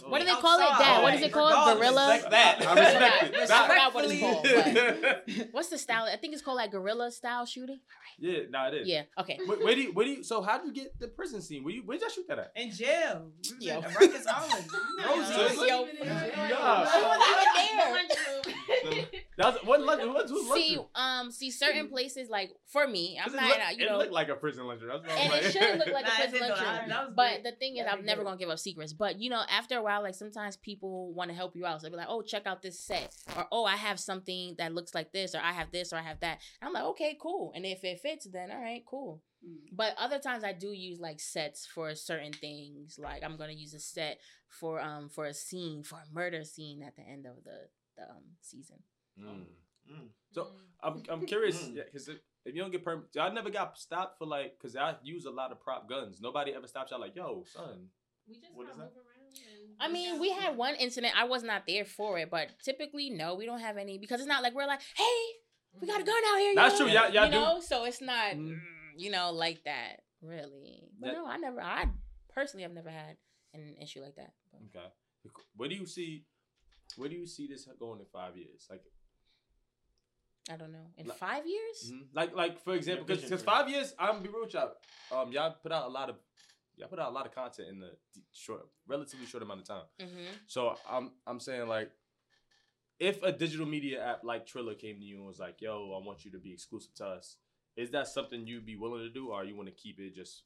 What 0.06 0.20
do 0.20 0.24
they 0.26 0.30
call 0.32 0.58
it? 0.60 0.78
Dad, 0.78 1.02
what 1.02 1.14
is 1.14 1.22
it 1.22 1.32
called? 1.32 1.76
Guerrilla. 1.78 2.12
respect 2.12 2.30
that. 2.30 2.64
I 2.66 2.74
respect 2.74 3.34
it. 3.34 3.50
I 3.50 3.68
forgot 3.68 3.94
what 3.94 4.04
it's 4.08 4.20
called. 4.20 5.48
What's 5.52 5.68
the 5.70 5.78
style? 5.78 6.04
I 6.04 6.16
think 6.16 6.34
it's 6.34 6.42
called 6.42 6.56
like 6.56 6.70
guerrilla 6.70 7.10
style 7.10 7.44
shooting. 7.46 7.80
Yeah. 8.18 8.40
nah, 8.50 8.68
it 8.68 8.74
is. 8.74 8.88
Yeah. 8.88 9.02
Okay. 9.18 9.38
Where, 9.44 9.58
where 9.58 9.74
do 9.74 9.80
you, 9.82 9.92
where 9.92 10.04
do 10.06 10.12
you, 10.12 10.22
so 10.22 10.40
how 10.42 10.58
do 10.58 10.66
you 10.68 10.72
get 10.72 10.98
the 11.00 11.08
prison 11.08 11.42
scene? 11.42 11.64
Where 11.64 11.74
you, 11.74 11.82
where'd 11.82 12.00
y'all 12.00 12.10
shoot 12.10 12.26
that 12.28 12.38
at? 12.38 12.52
In 12.54 12.70
jail. 12.70 13.30
We 13.50 13.56
was 13.56 13.64
Yo. 13.66 13.78
at 13.80 13.90
Rikers 13.90 14.26
Island. 14.28 14.66
Rosie. 15.04 15.40
Rosie. 15.42 15.66
Yo, 15.68 15.86
Yeah. 16.04 16.86
She 16.92 17.78
wasn't. 17.78 19.08
That 19.38 19.46
was, 19.54 19.64
what 19.64 19.80
lunch, 19.80 20.02
what, 20.06 20.28
who's 20.28 20.48
lunch? 20.48 20.62
See, 20.62 20.78
um, 20.94 21.30
see 21.32 21.50
certain 21.50 21.88
places 21.88 22.28
like 22.28 22.50
for 22.66 22.86
me, 22.86 23.18
I'm 23.18 23.30
'Cause 23.30 23.34
not, 23.40 23.50
it, 23.50 23.58
look, 23.58 23.78
you 23.80 23.86
it 23.88 23.98
looked 23.98 24.12
like 24.12 24.28
a 24.28 24.34
prison 24.34 24.66
luncheon. 24.66 24.88
That's 24.88 25.02
what 25.02 25.10
I'm 25.10 25.18
and 25.18 25.30
like. 25.32 25.42
it 25.42 25.52
should 25.52 25.78
look 25.78 25.88
like 25.88 26.04
Nah, 26.04 26.10
a 26.10 26.24
it 26.24 26.30
prison 26.30 26.48
did 26.48 27.11
though. 27.16 27.22
luncheon. 27.22 27.42
That 27.42 27.44
was 27.44 27.44
But 27.44 27.50
the 27.50 27.56
thing 27.58 27.76
is, 27.76 27.86
I'm 27.90 28.04
never 28.04 28.24
gonna 28.24 28.36
give 28.36 28.48
up 28.48 28.58
secrets. 28.58 28.92
But 28.92 29.20
you 29.20 29.30
know, 29.30 29.42
after 29.50 29.76
a 29.78 29.82
while, 29.82 30.02
like 30.02 30.14
sometimes 30.14 30.56
people 30.56 31.12
want 31.12 31.30
to 31.30 31.36
help 31.36 31.54
you 31.56 31.66
out. 31.66 31.80
So 31.80 31.86
they'll 31.86 31.92
be 31.92 31.96
like, 31.98 32.06
"Oh, 32.08 32.22
check 32.22 32.46
out 32.46 32.62
this 32.62 32.78
set," 32.78 33.14
or 33.36 33.46
"Oh, 33.52 33.64
I 33.64 33.76
have 33.76 33.98
something 34.00 34.54
that 34.58 34.74
looks 34.74 34.94
like 34.94 35.12
this," 35.12 35.34
or 35.34 35.38
"I 35.38 35.52
have 35.52 35.70
this," 35.72 35.92
or 35.92 35.96
"I 35.96 36.02
have 36.02 36.20
that." 36.20 36.40
And 36.60 36.68
I'm 36.68 36.74
like, 36.74 36.84
"Okay, 36.92 37.16
cool." 37.20 37.52
And 37.54 37.64
if 37.66 37.84
it 37.84 38.00
fits, 38.00 38.26
then 38.26 38.50
all 38.50 38.60
right, 38.60 38.84
cool. 38.86 39.22
But 39.72 39.94
other 39.98 40.18
times 40.18 40.44
I 40.44 40.52
do 40.52 40.68
use 40.68 41.00
like 41.00 41.18
sets 41.18 41.66
for 41.66 41.94
certain 41.94 42.32
things. 42.32 42.98
Like 42.98 43.24
I'm 43.24 43.36
gonna 43.36 43.52
use 43.52 43.74
a 43.74 43.80
set 43.80 44.20
for 44.48 44.80
um 44.80 45.08
for 45.08 45.26
a 45.26 45.34
scene 45.34 45.82
for 45.82 45.96
a 45.96 46.14
murder 46.14 46.44
scene 46.44 46.82
at 46.82 46.94
the 46.96 47.02
end 47.02 47.26
of 47.26 47.42
the 47.44 47.68
the 47.96 48.02
um 48.04 48.36
season. 48.40 48.76
Mm. 49.18 49.46
Mm. 49.90 50.08
So 50.30 50.48
I'm 50.82 51.02
I'm 51.08 51.26
curious, 51.26 51.56
Mm. 51.64 51.74
yeah, 51.76 51.82
because 51.86 52.10
if, 52.44 52.50
if 52.50 52.54
you 52.54 52.62
don't 52.62 52.70
get 52.70 52.84
permit, 52.84 53.06
y'all 53.14 53.32
never 53.32 53.50
got 53.50 53.76
stopped 53.78 54.18
for 54.18 54.26
like, 54.26 54.58
because 54.58 54.76
I 54.76 54.96
use 55.02 55.24
a 55.24 55.30
lot 55.30 55.52
of 55.52 55.60
prop 55.60 55.88
guns. 55.88 56.20
Nobody 56.20 56.52
ever 56.54 56.66
stops 56.66 56.90
y'all 56.90 57.00
like, 57.00 57.16
yo, 57.16 57.44
son. 57.52 57.88
We 58.28 58.36
just 58.36 58.54
What 58.54 58.64
not 58.66 58.72
is 58.72 58.78
that? 58.78 58.84
move 58.84 58.92
around. 58.96 59.76
I 59.80 59.88
mean, 59.88 60.20
we 60.20 60.30
had 60.30 60.56
one 60.56 60.74
incident. 60.76 61.14
I 61.18 61.24
was 61.24 61.42
not 61.42 61.62
there 61.66 61.84
for 61.84 62.18
it, 62.18 62.30
but 62.30 62.48
typically, 62.64 63.10
no, 63.10 63.34
we 63.34 63.46
don't 63.46 63.58
have 63.60 63.76
any 63.78 63.98
because 63.98 64.20
it's 64.20 64.28
not 64.28 64.42
like 64.42 64.54
we're 64.54 64.66
like, 64.66 64.80
hey, 64.96 65.22
we 65.80 65.86
got 65.88 66.00
a 66.00 66.04
gun 66.04 66.14
out 66.32 66.38
here. 66.38 66.54
That's 66.54 66.78
yo," 66.78 66.84
true, 66.84 66.94
y'all- 66.94 67.10
y'all 67.12 67.24
you 67.26 67.32
do. 67.32 67.40
know, 67.40 67.60
so 67.60 67.84
it's 67.84 68.00
not, 68.00 68.34
Mhm. 68.34 68.50
mm, 68.52 68.60
you 68.96 69.10
know, 69.10 69.32
like 69.32 69.64
that 69.64 70.02
really. 70.20 70.88
But 71.00 71.06
That- 71.08 71.14
no, 71.14 71.26
I 71.26 71.36
never. 71.38 71.60
I 71.60 71.86
personally 72.28 72.62
have 72.62 72.72
never 72.72 72.90
had 72.90 73.16
an 73.54 73.76
issue 73.80 74.00
like 74.00 74.14
that. 74.16 74.32
Okay. 74.66 74.86
Where 75.56 75.68
do 75.68 75.74
you 75.74 75.86
see, 75.86 76.26
where 76.96 77.08
do 77.08 77.16
you 77.16 77.26
see 77.26 77.46
this 77.46 77.66
going 77.78 78.00
in 78.00 78.06
five 78.06 78.36
years? 78.36 78.66
Like, 78.70 78.82
I 80.50 80.56
don't 80.56 80.72
know. 80.72 80.86
In 80.96 81.06
Like- 81.06 81.18
five 81.18 81.46
years, 81.46 81.92
mhm. 81.92 82.08
like, 82.12 82.34
like 82.34 82.58
for 82.60 82.74
example, 82.74 83.04
Yeah, 83.08 83.14
because 83.16 83.30
vision 83.30 83.38
five 83.46 83.68
years, 83.68 83.94
I'm 83.98 84.08
gonna 84.14 84.20
be 84.22 84.28
real 84.28 84.42
with 84.42 84.54
y'all. 84.54 84.74
Um, 85.10 85.32
y'all 85.32 85.52
put 85.62 85.70
out 85.72 85.86
a 85.86 85.88
lot 85.88 86.10
of, 86.10 86.16
y'all 86.76 86.88
put 86.88 86.98
out 86.98 87.10
a 87.10 87.14
lot 87.14 87.26
of 87.26 87.32
content 87.34 87.68
in 87.68 87.78
the 87.78 87.96
short, 88.32 88.66
relatively 88.86 89.26
short 89.26 89.42
amount 89.42 89.60
of 89.60 89.66
time. 89.66 89.84
mm-hmm. 90.00 90.32
So 90.46 90.76
I'm 90.88 91.12
I'm 91.26 91.38
saying 91.40 91.68
like, 91.68 91.92
if 92.98 93.22
a 93.22 93.32
digital 93.32 93.66
media 93.66 94.04
app 94.04 94.24
like 94.24 94.46
Triller 94.46 94.74
came 94.74 94.98
to 94.98 95.04
you 95.04 95.16
and 95.18 95.26
was 95.26 95.38
like, 95.38 95.60
"Yo, 95.60 95.92
I 96.00 96.04
want 96.04 96.24
you 96.24 96.30
to 96.32 96.38
be 96.38 96.52
exclusive 96.52 96.94
to 96.94 97.06
us," 97.06 97.36
is 97.76 97.90
that 97.92 98.08
something 98.08 98.46
you'd 98.46 98.66
be 98.66 98.76
willing 98.76 99.02
to 99.02 99.10
do, 99.10 99.30
or 99.30 99.44
you 99.44 99.56
want 99.56 99.68
to 99.68 99.74
keep 99.74 99.98
it 100.00 100.14
just 100.14 100.42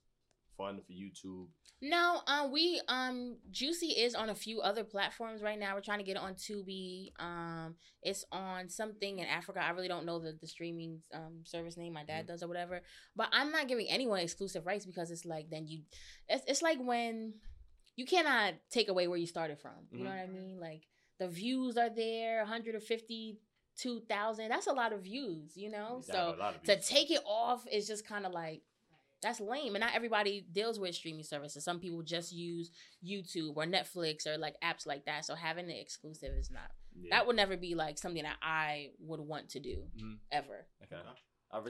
fun 0.57 0.81
for 0.87 0.93
YouTube? 0.93 1.47
No, 1.83 2.21
um, 2.27 2.51
we 2.53 2.81
um, 2.89 3.37
Juicy 3.51 3.89
is 3.89 4.15
on 4.15 4.31
a 4.31 4.35
few 4.35 4.61
other 4.63 4.83
platforms 4.83 5.43
right 5.43 5.59
now. 5.59 5.75
We're 5.75 5.83
trying 5.83 5.99
to 5.99 6.05
get 6.05 6.17
it 6.17 6.23
on 6.23 6.35
Tubi. 6.35 7.13
Um, 7.19 7.75
it's 8.03 8.25
on 8.33 8.71
something 8.71 9.19
in 9.19 9.27
Africa. 9.27 9.63
I 9.63 9.71
really 9.71 9.89
don't 9.89 10.07
know 10.07 10.19
the 10.19 10.33
the 10.41 10.47
streaming 10.47 11.01
um 11.13 11.41
service 11.45 11.77
name. 11.77 11.93
My 11.93 12.05
dad 12.05 12.23
Mm-hmm. 12.25 12.33
does 12.33 12.43
or 12.43 12.49
whatever. 12.49 12.81
But 13.15 13.29
I'm 13.33 13.53
not 13.53 13.69
giving 13.69 13.89
anyone 13.91 14.21
exclusive 14.21 14.65
rights 14.67 14.87
because 14.87 15.11
it's 15.11 15.27
like 15.27 15.51
then 15.51 15.67
you, 15.69 15.83
it's 16.29 16.45
it's 16.47 16.63
like 16.63 16.79
when 16.81 17.35
you 17.97 18.07
cannot 18.07 18.55
take 18.71 18.89
away 18.89 19.07
where 19.09 19.19
you 19.19 19.27
started 19.27 19.59
from. 19.61 19.73
You 19.93 20.05
know 20.05 20.11
Mhm. 20.11 20.17
what 20.17 20.23
I 20.23 20.27
mean? 20.33 20.59
Like 20.61 20.83
the 21.19 21.29
views 21.29 21.77
are 21.77 21.91
there, 21.91 22.39
152,000. 22.41 24.49
That's 24.49 24.67
a 24.67 24.73
lot 24.73 24.93
of 24.93 25.03
views. 25.03 25.57
You 25.57 25.71
know, 25.71 26.01
so 26.03 26.37
of 26.41 26.63
to 26.65 26.81
take 26.81 27.11
it 27.11 27.23
off 27.27 27.67
is 27.71 27.87
just 27.87 28.07
kind 28.07 28.27
of 28.27 28.33
like 28.33 28.63
that's 29.23 29.41
lame 29.41 29.75
and 29.75 29.81
not 29.83 29.95
everybody 29.95 30.47
deals 30.53 30.79
with 30.79 30.95
streaming 30.95 31.23
services 31.25 31.65
some 31.65 31.81
people 31.81 32.03
just 32.03 32.33
use 32.33 32.71
youtube 33.05 33.57
or 33.57 33.65
netflix 33.65 34.27
or 34.27 34.37
like 34.39 34.55
apps 34.63 34.87
like 34.87 35.05
that 35.07 35.25
so 35.25 35.35
having 35.35 35.67
the 35.67 35.79
exclusive 35.81 36.31
is 36.39 36.51
not 36.51 36.71
Yeah. 36.95 37.09
that 37.17 37.27
would 37.27 37.37
never 37.37 37.57
be 37.57 37.75
like 37.75 37.99
something 37.99 38.23
that 38.23 38.37
i 38.43 38.91
would 39.01 39.21
want 39.21 39.49
to 39.51 39.61
do 39.61 39.85
Mhm. 39.97 40.19
ever 40.31 40.67
Okay. 40.85 41.01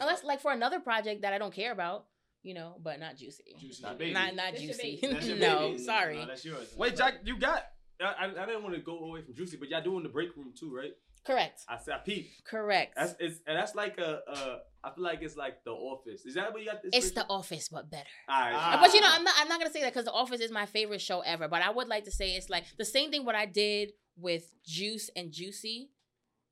Unless 0.01 0.25
like 0.25 0.41
for 0.41 0.53
another 0.53 0.81
project 0.81 1.23
that 1.23 1.33
i 1.33 1.39
don't 1.39 1.55
care 1.55 1.73
about 1.73 2.07
you 2.43 2.55
know 2.55 2.77
but 2.83 2.99
not 3.01 3.17
juicy 3.17 3.55
Juicy 3.59 3.83
Not 3.83 3.99
baby. 3.99 4.13
not 4.13 4.35
not 4.35 4.55
juicy 4.57 4.99
baby. 5.01 5.13
That's 5.15 5.27
your 5.29 5.39
no 5.39 5.77
sorry 5.77 6.17
No, 6.19 6.27
that's 6.27 6.45
yours. 6.45 6.75
Wait, 6.77 6.97
Jack, 6.97 7.15
you 7.25 7.39
got. 7.39 7.63
I, 8.01 8.05
I, 8.05 8.25
I 8.43 8.47
didn't 8.47 8.63
want 8.63 8.75
to 8.75 8.81
go 8.83 8.99
away 8.99 9.23
from 9.23 9.35
Juicy, 9.35 9.57
but 9.57 9.71
y'all 9.71 9.81
doing 9.83 10.03
the 10.03 10.11
break 10.11 10.37
room 10.37 10.53
too, 10.59 10.71
right? 10.75 10.93
Correct 11.27 11.65
I 11.69 11.79
said 11.79 11.95
I 11.95 11.99
peeped. 11.99 12.45
correct 12.45 12.95
That's 12.97 13.15
it's 13.19 13.41
and 13.47 13.59
that's 13.59 13.75
like 13.75 13.99
a 13.99 14.21
uh 14.29 14.59
feel 14.95 15.05
like 15.05 15.23
it's 15.23 15.37
like 15.37 15.65
the 15.65 15.73
office. 15.73 16.25
Is 16.25 16.35
that 16.35 16.53
what 16.53 16.63
you 16.63 16.71
got 16.71 16.83
this? 16.83 16.91
it's 16.93 17.07
picture? 17.07 17.27
the 17.27 17.33
office 17.33 17.69
but 17.69 17.91
better 17.91 18.07
Alright. 18.31 18.55
Ah. 18.55 18.79
But 18.81 18.95
you 18.95 19.01
know, 19.01 19.09
I'm 19.11 19.25
not. 19.25 19.35
I'm 19.39 19.49
not 19.49 19.59
gonna 19.59 19.73
say 19.73 19.81
that 19.81 19.93
because 19.93 20.05
The 20.05 20.13
Office 20.13 20.41
is 20.41 20.51
my 20.51 20.67
favorite 20.67 21.01
show 21.01 21.21
ever. 21.21 21.49
But 21.49 21.63
I 21.63 21.71
would 21.71 21.89
like 21.89 22.05
to 22.05 22.11
say 22.11 22.37
it's 22.37 22.49
like 22.49 22.65
the 22.79 22.85
same 22.85 23.11
thing. 23.11 23.25
What 23.25 23.35
I 23.35 23.47
did 23.47 23.93
with 24.17 24.55
Juice 24.65 25.11
and 25.17 25.33
Juicy 25.33 25.91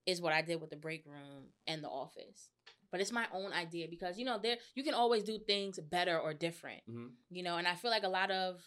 is 0.07 0.21
what 0.21 0.33
I 0.33 0.43
did 0.43 0.61
with 0.61 0.71
The 0.71 0.77
Break 0.77 1.05
Room 1.07 1.51
and 1.67 1.83
The 1.83 1.89
Office. 1.89 2.51
But 2.91 3.01
it's 3.01 3.13
my 3.13 3.27
own 3.33 3.53
idea 3.53 3.87
because 3.89 4.19
you 4.19 4.25
know 4.25 4.39
there 4.43 4.57
you 4.75 4.83
can 4.83 4.95
always 4.95 5.23
do 5.23 5.39
things 5.39 5.79
better 5.79 6.19
or 6.19 6.35
different. 6.35 6.83
Mhm. 6.89 7.11
You 7.31 7.43
know, 7.43 7.57
and 7.57 7.67
I 7.67 7.75
feel 7.77 7.91
like 7.91 8.05
a 8.05 8.09
lot 8.09 8.31
of 8.31 8.61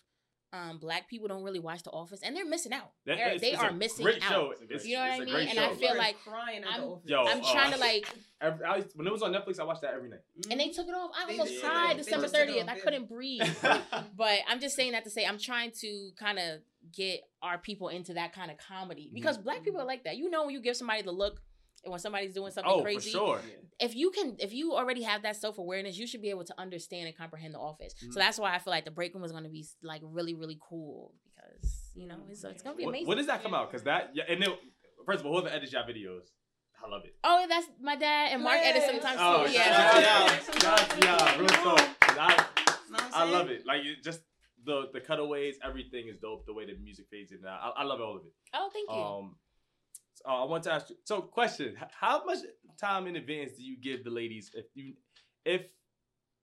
um, 0.54 0.78
black 0.80 1.10
people 1.10 1.28
don't 1.28 1.44
really 1.44 1.60
watch 1.60 1.84
The 1.84 1.90
Office 1.92 2.22
and 2.24 2.36
they're 2.36 2.46
missing 2.46 2.72
out. 2.72 2.92
That- 3.06 3.18
They're- 3.18 3.28
it's- 3.34 3.42
they 3.42 3.54
are 3.54 3.72
missing 3.74 4.08
out. 4.08 4.22
Show. 4.22 4.52
It's 4.52 4.62
a 4.62 4.66
great 4.66 4.76
It's- 4.76 4.86
You 4.88 4.96
know 4.96 5.02
what 5.02 5.12
I 5.12 5.20
mean? 5.20 5.30
great 5.34 5.50
And 5.50 5.60
I 5.60 5.68
show. 5.70 5.76
feel 5.76 5.98
like 5.98 6.18
crying 6.24 6.64
I'm- 6.64 6.96
Yo, 7.06 7.26
I'm 7.26 7.42
uh, 7.44 7.52
trying 7.52 7.72
to 7.74 7.78
like, 7.78 8.08
Every, 8.40 8.66
I 8.66 8.82
when 8.96 9.08
it 9.08 9.12
was 9.12 9.22
on 9.24 9.34
Netflix, 9.34 9.60
I 9.60 9.64
watched 9.64 9.82
that 9.82 9.94
every 9.94 10.10
night. 10.10 10.20
and 10.50 10.60
they 10.60 10.70
took 10.70 10.88
it 10.88 10.94
off. 10.94 11.12
I 11.16 11.26
They 11.26 11.34
almost 11.34 11.52
did. 11.52 11.62
cried 11.64 11.94
They 11.98 12.04
December 12.04 12.24
just 12.26 12.36
took 12.36 12.44
it 12.44 12.48
thirtieth. 12.48 12.70
I 12.70 12.80
couldn't 12.80 13.10
breathe. 13.10 13.42
but 14.16 14.40
I'm 14.48 14.60
just 14.60 14.76
saying 14.76 14.92
that 14.94 15.04
to 15.06 15.10
say 15.10 15.26
I'm 15.26 15.40
trying 15.40 15.72
to 15.82 16.12
kind 16.20 16.38
of 16.40 16.62
get 16.94 17.22
our 17.42 17.58
people 17.58 17.90
into 17.90 18.14
that 18.14 18.34
kind 18.34 18.50
of 18.52 18.58
comedy 18.58 19.10
because 19.14 19.38
black 19.38 19.64
people 19.64 19.82
are 19.82 19.86
like 19.86 20.04
that. 20.06 20.16
You 20.18 20.30
know, 20.30 20.46
when 20.46 20.54
you 20.54 20.62
give 20.62 20.78
somebody 20.78 21.02
the 21.02 21.12
look 21.12 21.34
and 21.34 21.42
when 21.90 22.00
somebody's 22.00 22.34
doing 22.34 22.52
something 22.52 22.72
Oh, 22.72 22.82
crazy, 22.82 23.12
for 23.12 23.18
sure. 23.18 23.42
if 23.80 23.96
you 23.96 24.12
can, 24.12 24.36
if 24.40 24.54
you 24.54 24.74
already 24.74 25.04
have 25.04 25.22
that 25.24 25.36
self 25.36 25.58
awareness, 25.58 25.98
you 25.98 26.08
should 26.08 26.22
be 26.22 26.30
able 26.30 26.44
to 26.46 26.54
understand 26.60 27.08
and 27.08 27.18
comprehend 27.18 27.54
the 27.54 27.60
office. 27.60 27.94
Mhm. 28.04 28.14
So 28.14 28.20
that's 28.20 28.38
why 28.40 28.54
I 28.54 28.60
feel 28.60 28.72
like 28.72 28.86
the 28.86 28.92
break 28.92 29.14
room 29.14 29.24
is 29.24 29.32
going 29.32 29.44
to 29.44 29.50
be 29.50 29.66
like 29.84 30.02
really, 30.04 30.34
really 30.34 30.58
cool 30.62 31.14
because 31.26 31.92
you 31.96 32.08
know 32.08 32.18
it's, 32.30 32.44
it's 32.44 32.64
going 32.64 32.76
to 32.76 32.78
be 32.78 32.84
amazing. 32.86 33.08
When 33.08 33.18
does 33.18 33.28
that 33.28 33.42
come 33.44 33.54
out? 33.54 33.70
Because 33.72 33.84
that 33.84 34.12
yeah, 34.14 34.24
and 34.30 34.42
then 34.42 34.50
first 35.06 35.20
of 35.22 35.26
all, 35.26 35.34
whoever 35.34 35.50
edits 35.54 35.72
y'all 35.74 35.84
videos, 35.88 36.24
I 36.84 36.90
love 36.90 37.04
it. 37.06 37.16
oh, 37.24 37.46
that's 37.50 37.68
my 37.82 37.96
dad 37.96 38.32
and 38.34 38.44
Mark 38.44 38.60
edit 38.62 38.84
sometimes 38.84 39.20
Oh, 39.22 39.46
too. 39.46 39.54
shout 39.54 40.02
Yeah. 40.02 40.40
out, 40.64 40.64
shout 40.64 41.22
out 41.22 41.40
real 41.40 41.48
talk. 41.50 42.00
'Cause 42.00 42.18
I, 42.20 42.46
I'm 42.94 43.14
I 43.14 43.24
love 43.32 43.50
it. 43.50 43.66
Like 43.66 43.82
it 43.86 44.04
just 44.04 44.22
the 44.64 44.90
the 44.94 45.00
cutaways, 45.00 45.58
everything 45.64 46.08
is 46.08 46.18
dope. 46.20 46.46
The 46.46 46.54
way 46.54 46.66
the 46.66 46.76
music 46.76 47.06
fades 47.10 47.32
in. 47.32 47.40
I, 47.46 47.72
I 47.78 47.84
love 47.84 48.02
all 48.02 48.18
of 48.18 48.26
it. 48.26 48.34
Oh, 48.54 48.70
thank 48.74 48.90
you. 48.90 48.96
Um, 48.96 49.36
so, 49.40 49.47
uh, 50.28 50.44
I 50.44 50.46
want 50.46 50.64
to 50.64 50.74
ask 50.74 50.90
you. 50.90 50.96
So, 51.04 51.22
question: 51.22 51.76
How 52.00 52.24
much 52.26 52.40
time 52.80 53.08
in 53.08 53.16
advance 53.16 53.54
do 53.58 53.64
you 53.64 53.78
give 53.78 54.04
the 54.04 54.10
ladies 54.12 54.52
if 54.54 54.66
you, 54.76 54.94
if 55.46 55.64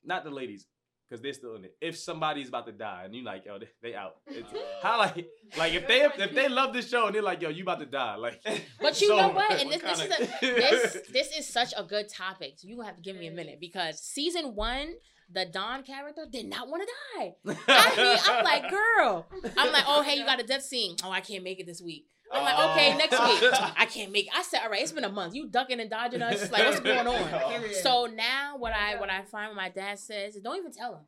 not 0.05 0.25
the 0.25 0.31
ladies, 0.31 0.67
because 1.09 1.23
they're 1.23 1.33
still 1.33 1.55
in 1.57 1.65
it. 1.65 1.77
If 1.81 1.97
somebody's 1.97 2.49
about 2.49 2.67
to 2.67 2.73
die 2.73 3.03
and 3.05 3.15
you 3.15 3.23
like, 3.23 3.45
yo, 3.45 3.59
they, 3.59 3.69
they 3.83 3.95
out. 3.95 4.17
It's, 4.27 4.49
how 4.83 4.99
like 4.99 5.27
like 5.57 5.73
if 5.73 5.87
they 5.87 6.03
if 6.03 6.35
they 6.35 6.49
love 6.49 6.73
this 6.73 6.89
show 6.89 7.07
and 7.07 7.15
they're 7.15 7.23
like, 7.23 7.43
yo, 7.43 7.51
you 7.51 7.63
about 7.63 7.81
to 7.81 7.87
die, 7.87 8.17
like. 8.17 8.41
But 8.81 9.01
you 9.01 9.09
so, 9.09 9.17
know 9.17 9.29
what? 9.29 9.51
And 9.61 9.71
this, 9.71 9.83
this 9.83 10.01
is 10.01 10.11
a 10.11 10.41
this 10.41 10.99
this 11.13 11.39
is 11.39 11.49
such 11.49 11.73
a 11.77 11.85
good 11.85 12.09
topic. 12.09 12.55
So 12.57 12.69
you 12.69 12.77
gonna 12.77 12.89
have 12.89 12.97
to 12.97 13.03
give 13.03 13.17
me 13.17 13.27
a 13.29 13.33
minute 13.33 13.59
because 13.61 14.01
season 14.01 14.55
one, 14.55 14.95
the 15.33 15.47
Dawn 15.47 15.83
character 15.83 16.27
did 16.31 16.47
not 16.47 16.69
want 16.69 16.83
to 16.83 16.89
die. 17.19 17.35
I 17.69 17.97
mean, 17.97 18.19
I'm 18.25 18.45
like, 18.45 18.71
girl. 18.71 19.27
I'm 19.57 19.73
like, 19.73 19.85
oh 19.87 20.03
hey, 20.03 20.17
you 20.17 20.25
got 20.25 20.41
a 20.41 20.45
death 20.45 20.63
scene. 20.63 20.97
Oh, 21.05 21.11
I 21.11 21.21
can't 21.21 21.45
make 21.45 21.61
it 21.61 21.67
this 21.67 21.81
week. 21.81 22.07
I'm 22.35 22.45
like, 22.45 22.71
okay, 22.71 22.97
next 22.97 23.13
week. 23.13 23.53
I 23.77 23.87
can't 23.87 24.13
make 24.13 24.27
it. 24.27 24.33
I 24.35 24.43
said, 24.43 24.61
all 24.65 24.71
right, 24.71 24.83
it's 24.83 24.93
been 24.93 25.05
a 25.05 25.09
month. 25.13 25.35
You 25.35 25.49
ducking 25.49 25.81
and 25.81 25.89
dodging 25.91 26.23
us. 26.23 26.51
Like, 26.51 26.65
what's 26.65 26.81
going 26.81 27.07
on? 27.07 27.65
So 27.83 28.07
now 28.07 28.57
what 28.59 28.73
I 28.75 28.99
what 28.99 29.11
I 29.11 29.23
find 29.23 29.51
when 29.51 29.57
my 29.57 29.69
dad 29.69 29.99
says 29.99 30.37
is 30.37 30.43
don't 30.43 30.59
even 30.59 30.73
tell 30.73 30.95
him. 30.95 31.03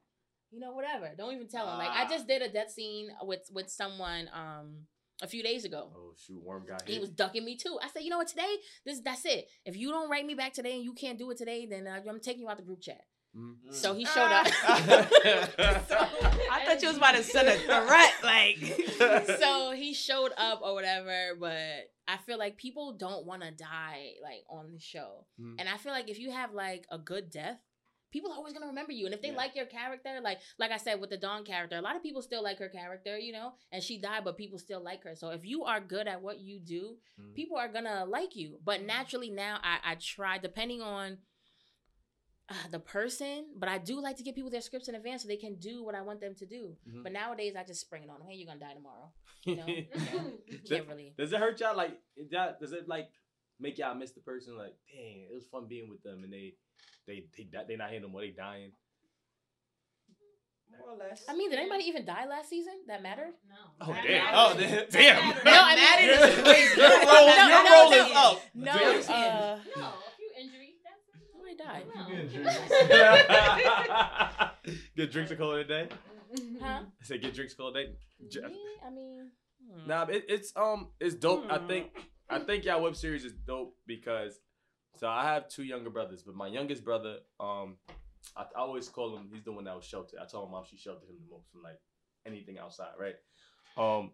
You 0.51 0.61
know, 0.61 0.73
whatever. 0.73 1.11
Don't 1.17 1.35
even 1.35 1.49
tell 1.49 1.71
him. 1.71 1.79
Like 1.79 1.91
I 1.91 2.09
just 2.09 2.27
did 2.27 2.43
a 2.43 2.49
death 2.49 2.71
scene 2.71 3.09
with 3.23 3.49
with 3.53 3.69
someone 3.69 4.29
um 4.33 4.87
a 5.23 5.27
few 5.27 5.43
days 5.43 5.65
ago. 5.65 5.91
Oh 5.95 6.13
shoot, 6.17 6.43
worm 6.43 6.65
got 6.67 6.83
hit. 6.83 6.95
He 6.95 6.99
was 7.01 7.11
ducking 7.11 7.45
me 7.45 7.57
too. 7.57 7.79
I 7.83 7.89
said, 7.89 8.03
you 8.03 8.11
know 8.11 8.19
what? 8.19 8.29
Today, 8.29 8.57
this 8.85 9.01
that's 9.01 9.25
it. 9.25 9.49
If 9.65 9.77
you 9.77 9.91
don't 9.91 10.11
write 10.11 10.27
me 10.27 10.35
back 10.35 10.53
today 10.53 10.77
and 10.77 10.85
you 10.85 10.93
can't 10.93 11.19
do 11.19 11.31
it 11.31 11.39
today, 11.39 11.67
then 11.67 11.87
uh, 11.87 12.01
I'm 12.09 12.21
taking 12.21 12.43
you 12.43 12.49
out 12.49 12.59
the 12.59 12.63
group 12.63 12.81
chat. 12.81 13.01
Mhm. 13.37 13.73
So 13.73 13.95
he 13.95 14.05
showed 14.07 14.33
up. 14.33 14.47
I 16.51 16.63
thought 16.65 16.81
you 16.83 16.89
was 16.89 16.97
about 16.97 17.15
to 17.17 17.23
send 17.23 17.49
a 17.49 17.57
threat, 17.59 18.13
like. 18.23 18.59
so 19.39 19.73
he 19.73 19.93
showed 19.95 20.33
up 20.37 20.61
or 20.63 20.75
whatever. 20.75 21.35
But 21.39 21.91
I 22.09 22.17
feel 22.25 22.39
like 22.39 22.57
people 22.57 22.93
don't 22.93 23.27
want 23.27 23.43
to 23.43 23.51
die 23.51 24.13
like 24.23 24.45
on 24.49 24.73
the 24.73 24.79
show, 24.81 25.27
Mhm. 25.41 25.57
and 25.59 25.69
I 25.69 25.77
feel 25.77 25.93
like 25.93 26.09
if 26.09 26.19
you 26.19 26.31
have 26.31 26.53
like 26.53 26.87
a 26.91 26.99
good 26.99 27.31
death. 27.31 27.59
People 28.13 28.31
are 28.31 28.37
always 28.37 28.55
gonna 28.55 28.69
remember 28.69 28.93
you, 28.93 29.05
and 29.05 29.15
if 29.15 29.21
they 29.21 29.29
Yeah. 29.31 29.37
like 29.37 29.55
your 29.57 29.67
character, 29.67 30.21
like 30.23 30.39
like 30.59 30.71
I 30.71 30.79
said 30.79 31.01
with 31.01 31.11
the 31.11 31.19
Dawn 31.19 31.45
character, 31.45 31.77
a 31.77 31.83
lot 31.83 31.97
of 31.97 32.03
people 32.03 32.23
still 32.23 32.43
like 32.43 32.59
her 32.61 32.69
character, 32.69 33.19
you 33.19 33.33
know, 33.33 33.53
and 33.73 33.83
she 33.83 33.99
died, 33.99 34.25
but 34.25 34.39
people 34.39 34.59
still 34.59 34.81
like 34.81 35.03
her. 35.03 35.15
So 35.17 35.31
if 35.31 35.45
you 35.45 35.65
are 35.65 35.81
good 35.81 36.07
at 36.07 36.23
what 36.23 36.39
you 36.39 36.59
do, 36.61 36.97
Mhm. 37.21 37.35
people 37.35 37.59
are 37.59 37.69
gonna 37.69 38.07
like 38.07 38.35
you. 38.35 38.59
But 38.65 38.83
naturally 38.83 39.29
now 39.29 39.59
I, 39.63 39.81
I 39.85 39.95
try 39.97 40.39
depending 40.39 40.81
on 40.81 41.19
uh, 42.49 42.55
the 42.71 42.79
person, 42.79 43.47
but 43.57 43.69
I 43.69 43.79
do 43.79 44.01
like 44.01 44.17
to 44.19 44.23
give 44.23 44.35
people 44.35 44.51
their 44.51 44.61
scripts 44.61 44.89
in 44.89 44.95
advance 44.95 45.23
so 45.23 45.29
they 45.29 45.37
can 45.37 45.57
do 45.57 45.83
what 45.85 45.95
I 45.95 46.03
want 46.03 46.21
them 46.21 46.35
to 46.37 46.47
do. 46.47 46.77
Mhm. 46.89 47.03
But 47.03 47.13
nowadays 47.13 47.55
I 47.59 47.65
just 47.65 47.81
spring 47.81 48.03
it 48.05 48.11
on 48.11 48.19
them. 48.19 48.29
Hey, 48.29 48.37
you're 48.37 48.47
gonna 48.47 48.61
die 48.61 48.75
tomorrow. 48.75 49.11
You 49.45 49.57
know? 49.57 49.67
You 49.67 49.87
Does- 49.93 50.61
can't 50.71 50.89
really. 50.89 51.15
Does 51.19 51.33
it 51.33 51.39
hurt 51.41 51.61
y'all? 51.61 51.77
Like, 51.77 51.99
is 52.17 52.31
that, 52.31 52.61
does 52.61 52.73
it 52.73 52.89
like 52.89 53.09
make 53.61 53.79
y'all 53.79 53.95
miss 53.95 54.13
the 54.13 54.21
person? 54.21 54.57
Like, 54.57 54.75
dang, 54.93 55.27
it 55.31 55.35
was 55.35 55.47
fun 55.47 55.67
being 55.69 55.89
with 55.89 56.03
them, 56.03 56.23
and 56.25 56.33
they, 56.33 56.55
they, 57.07 57.27
they, 57.37 57.45
di- 57.45 57.65
they 57.69 57.77
not 57.77 57.91
here 57.91 58.01
no 58.01 58.09
more. 58.09 58.21
They 58.23 58.31
dying. 58.31 58.73
More 60.79 60.91
or 60.95 60.99
less. 60.99 61.23
I 61.29 61.35
mean, 61.35 61.49
did 61.51 61.59
anybody 61.61 61.85
even 61.85 62.05
die 62.05 62.27
last 62.27 62.51
season 62.51 62.75
that 62.89 63.03
mattered? 63.03 63.33
No. 63.49 63.55
Oh 63.81 63.93
That 63.93 64.03
damn! 64.05 64.25
matters. 64.25 64.37
Oh 64.37 64.55
damn! 64.59 64.91
damn. 64.91 65.45
No, 65.45 65.53
I 65.63 65.75
That 65.77 65.97
mean, 66.01 66.11
is 66.11 66.43
crazy. 66.43 66.81
Your 66.81 66.89
No, 66.91 67.07
roll, 67.07 67.27
no, 67.27 67.49
your 67.49 67.65
no, 67.65 67.71
roll 67.71 67.91
no. 67.91 67.97
is 67.97 68.13
up. 68.17 68.43
no, 68.55 68.73
uh, 68.73 68.75
No, 68.75 68.81
a 68.83 68.87
few 68.99 69.15
injuries. 69.15 70.16
That's 71.59 72.33
somebody 72.33 72.89
died. 72.89 72.89
No. 72.89 74.49
get 74.97 75.13
drinks 75.13 75.31
a 75.31 75.37
cold 75.37 75.57
today. 75.57 75.89
Huh? 76.61 76.81
I 77.01 77.05
said 77.05 77.23
get 77.23 77.35
drinks 77.35 77.55
cold 77.55 77.75
day. 77.75 77.91
J- 78.29 78.41
Yeah, 78.43 78.49
I 78.87 78.91
mean, 78.91 79.31
hmm. 79.73 79.89
Nah, 79.89 80.05
it, 80.07 80.25
it's 80.29 80.53
um, 80.57 80.89
it's 81.01 81.15
dope. 81.15 81.45
I 81.51 81.59
Hmm. 81.59 81.67
think 81.69 81.87
I 82.29 82.39
think 82.41 82.65
y'all 82.65 82.83
web 82.83 82.97
series 82.97 83.25
is 83.25 83.33
dope 83.47 83.77
because 83.87 84.41
so 84.99 85.09
I 85.09 85.25
have 85.25 85.49
two 85.49 85.63
younger 85.63 85.91
brothers, 85.91 86.23
but 86.23 86.35
my 86.35 86.47
youngest 86.49 86.85
brother, 86.85 87.19
um, 87.39 87.77
I, 88.37 88.43
I 88.57 88.61
always 88.61 88.89
call 88.89 89.17
him. 89.17 89.29
He's 89.33 89.45
the 89.45 89.53
one 89.53 89.65
that 89.65 89.77
was 89.77 89.85
sheltered. 89.85 90.19
I 90.21 90.27
told 90.27 90.51
my 90.51 90.57
mom 90.59 90.65
she 90.69 90.77
sheltered 90.77 91.09
him 91.09 91.17
the 91.25 91.31
most 91.35 91.51
from 91.53 91.63
like 91.63 91.79
anything 92.27 92.59
outside, 92.59 92.89
right? 92.99 93.17
Um, 93.77 94.11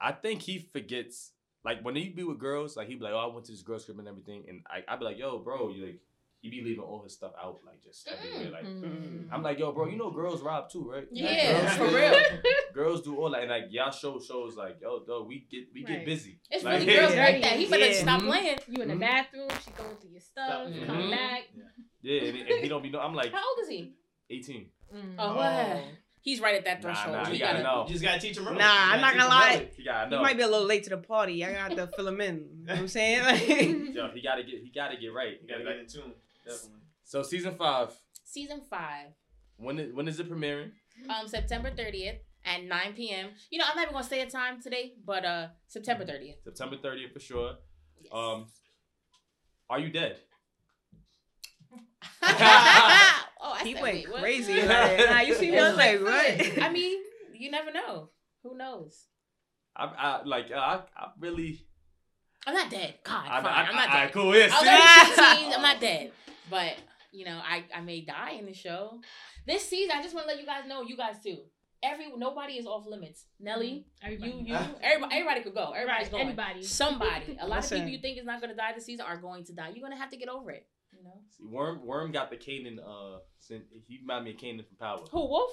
I 0.00 0.12
think 0.12 0.42
he 0.42 0.58
forgets 0.72 1.32
like 1.64 1.82
when 1.82 1.96
he 1.96 2.08
be 2.08 2.22
with 2.24 2.38
girls, 2.38 2.76
like 2.76 2.88
he 2.88 2.94
be 2.94 3.02
like, 3.04 3.12
oh, 3.12 3.18
I 3.30 3.32
went 3.34 3.46
to 3.46 3.52
this 3.52 3.62
girl 3.62 3.78
trip 3.80 3.98
and 3.98 4.06
everything, 4.08 4.44
and 4.48 4.60
I 4.68 4.84
I 4.86 4.96
be 4.96 5.04
like, 5.04 5.18
yo, 5.18 5.38
bro, 5.38 5.70
you 5.70 5.84
like. 5.86 6.00
He 6.42 6.48
be 6.48 6.62
leaving 6.64 6.80
all 6.82 7.02
his 7.02 7.12
stuff 7.12 7.32
out, 7.42 7.58
like 7.66 7.82
just 7.82 8.08
everywhere. 8.08 8.50
Like 8.50 8.64
Mm. 8.64 9.28
I'm 9.30 9.42
like, 9.42 9.58
yo, 9.58 9.72
bro, 9.72 9.86
you 9.88 9.98
know 9.98 10.10
girls 10.10 10.40
rob 10.42 10.70
too, 10.70 10.90
right? 10.90 11.06
Yeah, 11.12 11.60
girls, 11.60 11.74
for 11.90 11.94
real. 11.96 12.14
girls 12.74 13.02
do 13.02 13.16
all 13.16 13.30
that, 13.32 13.42
and 13.42 13.50
like 13.50 13.64
y'all 13.70 13.90
show 13.90 14.18
shows 14.18 14.56
like, 14.56 14.78
yo, 14.80 15.04
though 15.06 15.24
we 15.24 15.46
get 15.50 15.64
we 15.74 15.84
get 15.84 16.06
busy. 16.06 16.40
It's 16.50 16.64
Like, 16.64 16.80
really 16.80 16.94
girls 16.96 17.14
yeah. 17.14 17.24
like 17.28 17.42
that. 17.42 17.58
He 17.58 17.66
better 17.66 17.86
Yeah. 17.86 17.92
stop 17.92 18.22
Mhm. 18.22 18.26
playing. 18.28 18.58
You 18.68 18.82
in 18.82 18.88
the 18.88 18.94
Mhm. 18.94 19.00
bathroom, 19.00 19.48
she 19.62 19.70
going 19.72 19.96
through 19.96 20.10
your 20.12 20.20
stuff, 20.20 20.68
Mhm. 20.68 20.86
come 20.86 21.10
back. 21.10 21.42
Yeah, 22.02 22.22
and, 22.22 22.36
and 22.38 22.60
he 22.62 22.68
don't 22.68 22.82
be 22.82 22.88
know. 22.90 23.00
I'm 23.00 23.14
like 23.14 23.32
How 23.32 23.46
old 23.46 23.58
is 23.62 23.68
he? 23.68 23.92
18. 24.30 24.70
Mm. 24.94 25.14
Oh, 25.18 25.32
Oh. 25.32 25.36
what? 25.36 25.84
He's 26.22 26.38
right 26.40 26.54
at 26.54 26.64
that 26.66 26.82
threshold. 26.82 27.12
nah, 27.16 27.22
nah, 27.24 27.28
You 27.30 27.38
gotta 27.38 27.62
gotta- 27.62 27.62
know. 27.62 27.84
You 27.86 27.92
just 27.94 28.04
gotta 28.04 28.20
teach 28.20 28.36
him. 28.36 28.44
Nah, 28.44 28.50
I'm 28.60 29.00
not 29.00 29.14
gonna 29.14 29.28
lie. 29.28 29.68
He 29.76 29.84
gotta 29.84 30.06
You 30.10 30.16
know. 30.16 30.22
might 30.22 30.36
be 30.36 30.42
a 30.42 30.46
little 30.48 30.66
late 30.66 30.84
to 30.84 30.90
the 30.90 30.98
party. 30.98 31.42
I 31.44 31.52
got 31.52 31.70
to 31.76 31.86
fill 31.96 32.08
him 32.08 32.20
in. 32.20 32.36
You 32.60 32.66
know 32.66 32.72
what 32.74 32.78
I'm 32.80 32.88
saying? 32.88 33.22
Like, 33.24 33.48
Yo, 33.94 34.10
he 34.14 34.20
gotta 34.22 34.42
get 34.42 34.60
he 34.62 34.70
gotta 34.74 34.96
get 34.98 35.12
right. 35.14 35.38
He 35.40 35.46
gotta 35.46 35.64
get 35.64 35.76
in 35.78 35.86
tune. 35.86 36.12
Definitely. 36.50 36.80
So 37.04 37.22
season 37.22 37.54
five, 37.56 37.90
Season 38.24 38.60
five. 38.70 39.08
when 39.56 39.78
is, 39.78 39.92
when 39.94 40.06
is 40.08 40.20
it 40.20 40.30
premiering? 40.30 40.70
Um, 41.08 41.26
September 41.26 41.70
30th 41.70 42.18
at 42.44 42.62
9 42.64 42.92
p.m. 42.94 43.30
You 43.50 43.58
know, 43.58 43.64
I'm 43.68 43.74
not 43.76 43.82
even 43.82 43.94
gonna 43.94 44.04
say 44.04 44.20
a 44.20 44.30
time 44.30 44.60
today, 44.62 44.92
but 45.04 45.24
uh, 45.24 45.48
September 45.66 46.04
30th. 46.04 46.36
September 46.44 46.76
30th 46.76 47.12
for 47.12 47.20
sure. 47.20 47.54
Um, 48.12 48.46
are 49.68 49.78
you 49.80 49.90
dead? 49.90 50.16
oh, 52.22 52.26
I 53.42 53.60
He 53.64 53.72
said, 53.74 53.82
went 53.82 53.94
wait, 53.94 54.10
what? 54.10 54.20
crazy. 54.20 54.60
about 54.64 54.90
it. 54.90 55.10
Nah, 55.10 55.20
you 55.20 55.34
see 55.34 55.50
me? 55.50 55.58
I 55.58 55.68
was 55.68 55.76
like, 55.76 56.00
what? 56.00 56.62
I 56.64 56.70
mean, 56.72 56.98
you 57.34 57.50
never 57.50 57.72
know. 57.72 58.10
Who 58.42 58.56
knows? 58.56 59.06
I, 59.76 59.84
I 59.84 60.22
like 60.24 60.50
I, 60.52 60.80
I 60.96 61.08
really. 61.18 61.60
I'm 62.46 62.54
not 62.54 62.70
dead. 62.70 62.94
God, 63.04 63.24
I, 63.28 63.42
fine. 63.42 63.52
I, 63.52 63.62
I'm 63.68 63.74
not 63.76 63.90
I, 63.90 64.04
dead. 64.04 64.12
cool. 64.12 64.34
Yes. 64.34 64.50
I'll 64.54 64.64
go 64.64 65.24
to 65.32 65.38
scenes. 65.38 65.54
I'm 65.56 65.62
not 65.62 65.80
dead, 65.80 66.12
but 66.50 66.74
you 67.12 67.24
know, 67.24 67.40
I 67.42 67.64
I 67.74 67.80
may 67.80 68.00
die 68.02 68.32
in 68.38 68.46
the 68.46 68.54
show. 68.54 69.00
This 69.46 69.68
season, 69.68 69.96
I 69.96 70.02
just 70.02 70.14
want 70.14 70.26
to 70.28 70.32
let 70.34 70.40
you 70.40 70.46
guys 70.46 70.62
know, 70.68 70.82
you 70.82 70.96
guys 70.96 71.16
too. 71.22 71.38
Every 71.82 72.12
nobody 72.16 72.54
is 72.58 72.66
off 72.66 72.84
limits. 72.86 73.24
Nelly, 73.40 73.86
Everybody. 74.02 74.30
you, 74.32 74.38
you, 74.48 74.54
everybody, 74.82 75.14
everybody 75.16 75.40
could 75.42 75.54
go. 75.54 75.72
Everybody's 75.72 76.02
Right, 76.04 76.10
going. 76.10 76.26
anybody. 76.26 76.62
Somebody. 76.62 77.38
A 77.40 77.46
lot 77.48 77.64
of 77.64 77.70
people 77.70 77.88
you 77.88 77.98
think 78.00 78.18
is 78.18 78.26
not 78.26 78.40
gonna 78.40 78.54
die 78.54 78.72
this 78.74 78.84
season 78.84 79.06
are 79.06 79.16
going 79.16 79.44
to 79.44 79.54
die. 79.54 79.70
You're 79.74 79.82
gonna 79.88 79.96
have 80.00 80.10
to 80.10 80.18
get 80.18 80.28
over 80.28 80.50
it. 80.50 80.66
You 80.92 81.02
know. 81.04 81.20
See, 81.30 81.44
Worm 81.46 81.86
Worm 81.86 82.12
got 82.12 82.30
the 82.30 82.36
Kanan. 82.36 82.78
Uh, 82.78 83.20
sin- 83.38 83.64
he 83.88 83.98
reminded 83.98 84.24
me 84.24 84.30
of 84.32 84.36
Kanan 84.36 84.66
from 84.68 84.76
Power. 84.76 84.98
Who 85.10 85.18
Wolf? 85.20 85.52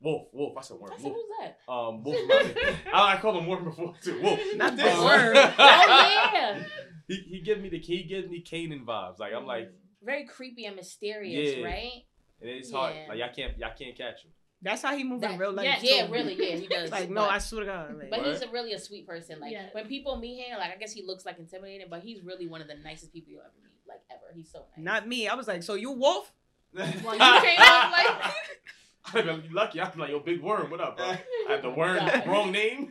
Wolf. 0.00 0.28
Wolf. 0.32 0.54
I 0.58 0.62
said 0.62 0.78
Worm. 0.78 0.90
I 0.92 0.96
said, 0.96 1.04
Wolf. 1.04 1.16
who's 1.16 1.46
that? 1.46 1.72
Um, 1.72 2.02
Wolf. 2.02 2.16
I, 2.92 3.14
I 3.14 3.16
called 3.20 3.36
him 3.36 3.46
Worm 3.46 3.64
before 3.64 3.94
too. 4.02 4.20
Wolf. 4.20 4.40
Not 4.56 4.76
this 4.76 4.92
Um, 4.98 5.04
Worm. 5.04 5.36
Oh 5.36 6.30
yeah. 6.34 6.62
he 7.06 7.14
he 7.30 7.40
gives 7.42 7.62
me 7.62 7.68
the 7.68 7.78
he 7.78 8.02
gives 8.02 8.28
me 8.28 8.42
Kanan 8.42 8.84
vibes. 8.84 9.20
Like 9.20 9.32
I'm 9.32 9.46
like, 9.46 9.70
Very 10.08 10.24
creepy 10.24 10.64
and 10.64 10.74
mysterious, 10.74 11.56
Yeah. 11.56 11.64
right? 11.64 12.04
and 12.40 12.48
it's 12.50 12.72
hard. 12.72 12.94
Like 13.08 13.18
y'all 13.18 13.28
can't 13.34 13.58
y'all 13.58 13.72
can't 13.78 13.94
catch 13.96 14.22
him. 14.24 14.30
That's 14.62 14.80
how 14.82 14.96
he 14.96 15.04
move 15.04 15.22
in 15.22 15.36
real 15.38 15.52
life. 15.52 15.66
yeah, 15.66 15.76
too. 15.76 15.86
Yeah, 15.86 16.10
really, 16.10 16.34
yeah, 16.34 16.56
he 16.56 16.66
does. 16.76 16.90
Like, 16.90 17.10
no, 17.10 17.20
but, 17.22 17.30
I 17.30 17.38
swear 17.38 17.60
to 17.60 17.66
God. 17.66 17.96
Like, 17.98 18.10
but 18.10 18.20
What? 18.20 18.28
he's 18.28 18.40
a 18.42 18.48
really 18.48 18.72
a 18.72 18.78
sweet 18.78 19.06
person. 19.06 19.38
Like 19.38 19.52
Yeah. 19.52 19.66
when 19.72 19.86
people 19.86 20.16
meet 20.16 20.38
him, 20.42 20.58
like 20.58 20.72
I 20.72 20.76
guess 20.76 20.92
he 20.92 21.02
looks 21.04 21.24
like 21.26 21.38
intimidating, 21.38 21.86
but 21.90 22.00
he's 22.00 22.22
really 22.24 22.46
one 22.48 22.60
of 22.62 22.68
the 22.68 22.74
nicest 22.76 23.12
people 23.12 23.32
you'll 23.32 23.42
ever 23.42 23.52
meet. 23.62 23.74
Like 23.86 24.00
ever. 24.10 24.32
He's 24.34 24.50
so 24.50 24.60
nice. 24.76 24.84
not 24.84 25.06
me. 25.08 25.28
I 25.28 25.34
was 25.34 25.46
like, 25.46 25.62
so 25.62 25.74
you 25.74 25.90
wolf? 25.92 26.32
Well, 26.74 26.86
you 26.86 26.94
came 27.02 27.58
out 27.60 27.92
like 27.92 28.08
I'm 29.14 29.26
like, 29.26 29.44
you 29.48 29.54
lucky. 29.54 29.80
I'm 29.80 29.98
like, 29.98 30.10
yo, 30.10 30.20
big 30.20 30.42
worm. 30.42 30.70
What 30.70 30.80
up, 30.80 30.96
bro? 30.96 31.06
I 31.06 31.18
had 31.48 31.62
the 31.62 31.70
worm 31.70 31.96
God. 31.98 32.26
wrong 32.26 32.50
name. 32.52 32.90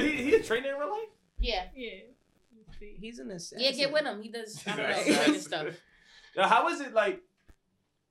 he 0.00 0.10
he 0.24 0.34
a 0.34 0.42
trainer 0.42 0.70
in 0.70 0.76
real 0.78 0.90
life. 0.90 1.08
Yeah. 1.38 1.64
yeah. 1.74 1.90
He's 2.80 3.18
an 3.18 3.30
assassin. 3.30 3.58
Yeah, 3.60 3.72
get 3.72 3.92
with 3.92 4.02
him. 4.04 4.22
He 4.22 4.30
does 4.30 4.62
I 4.66 4.76
don't 4.76 4.90
know, 4.90 4.94
He's 4.96 5.28
an 5.28 5.40
stuff. 5.40 5.66
Now, 6.36 6.48
how 6.48 6.68
is 6.68 6.80
it 6.80 6.92
like? 6.92 7.20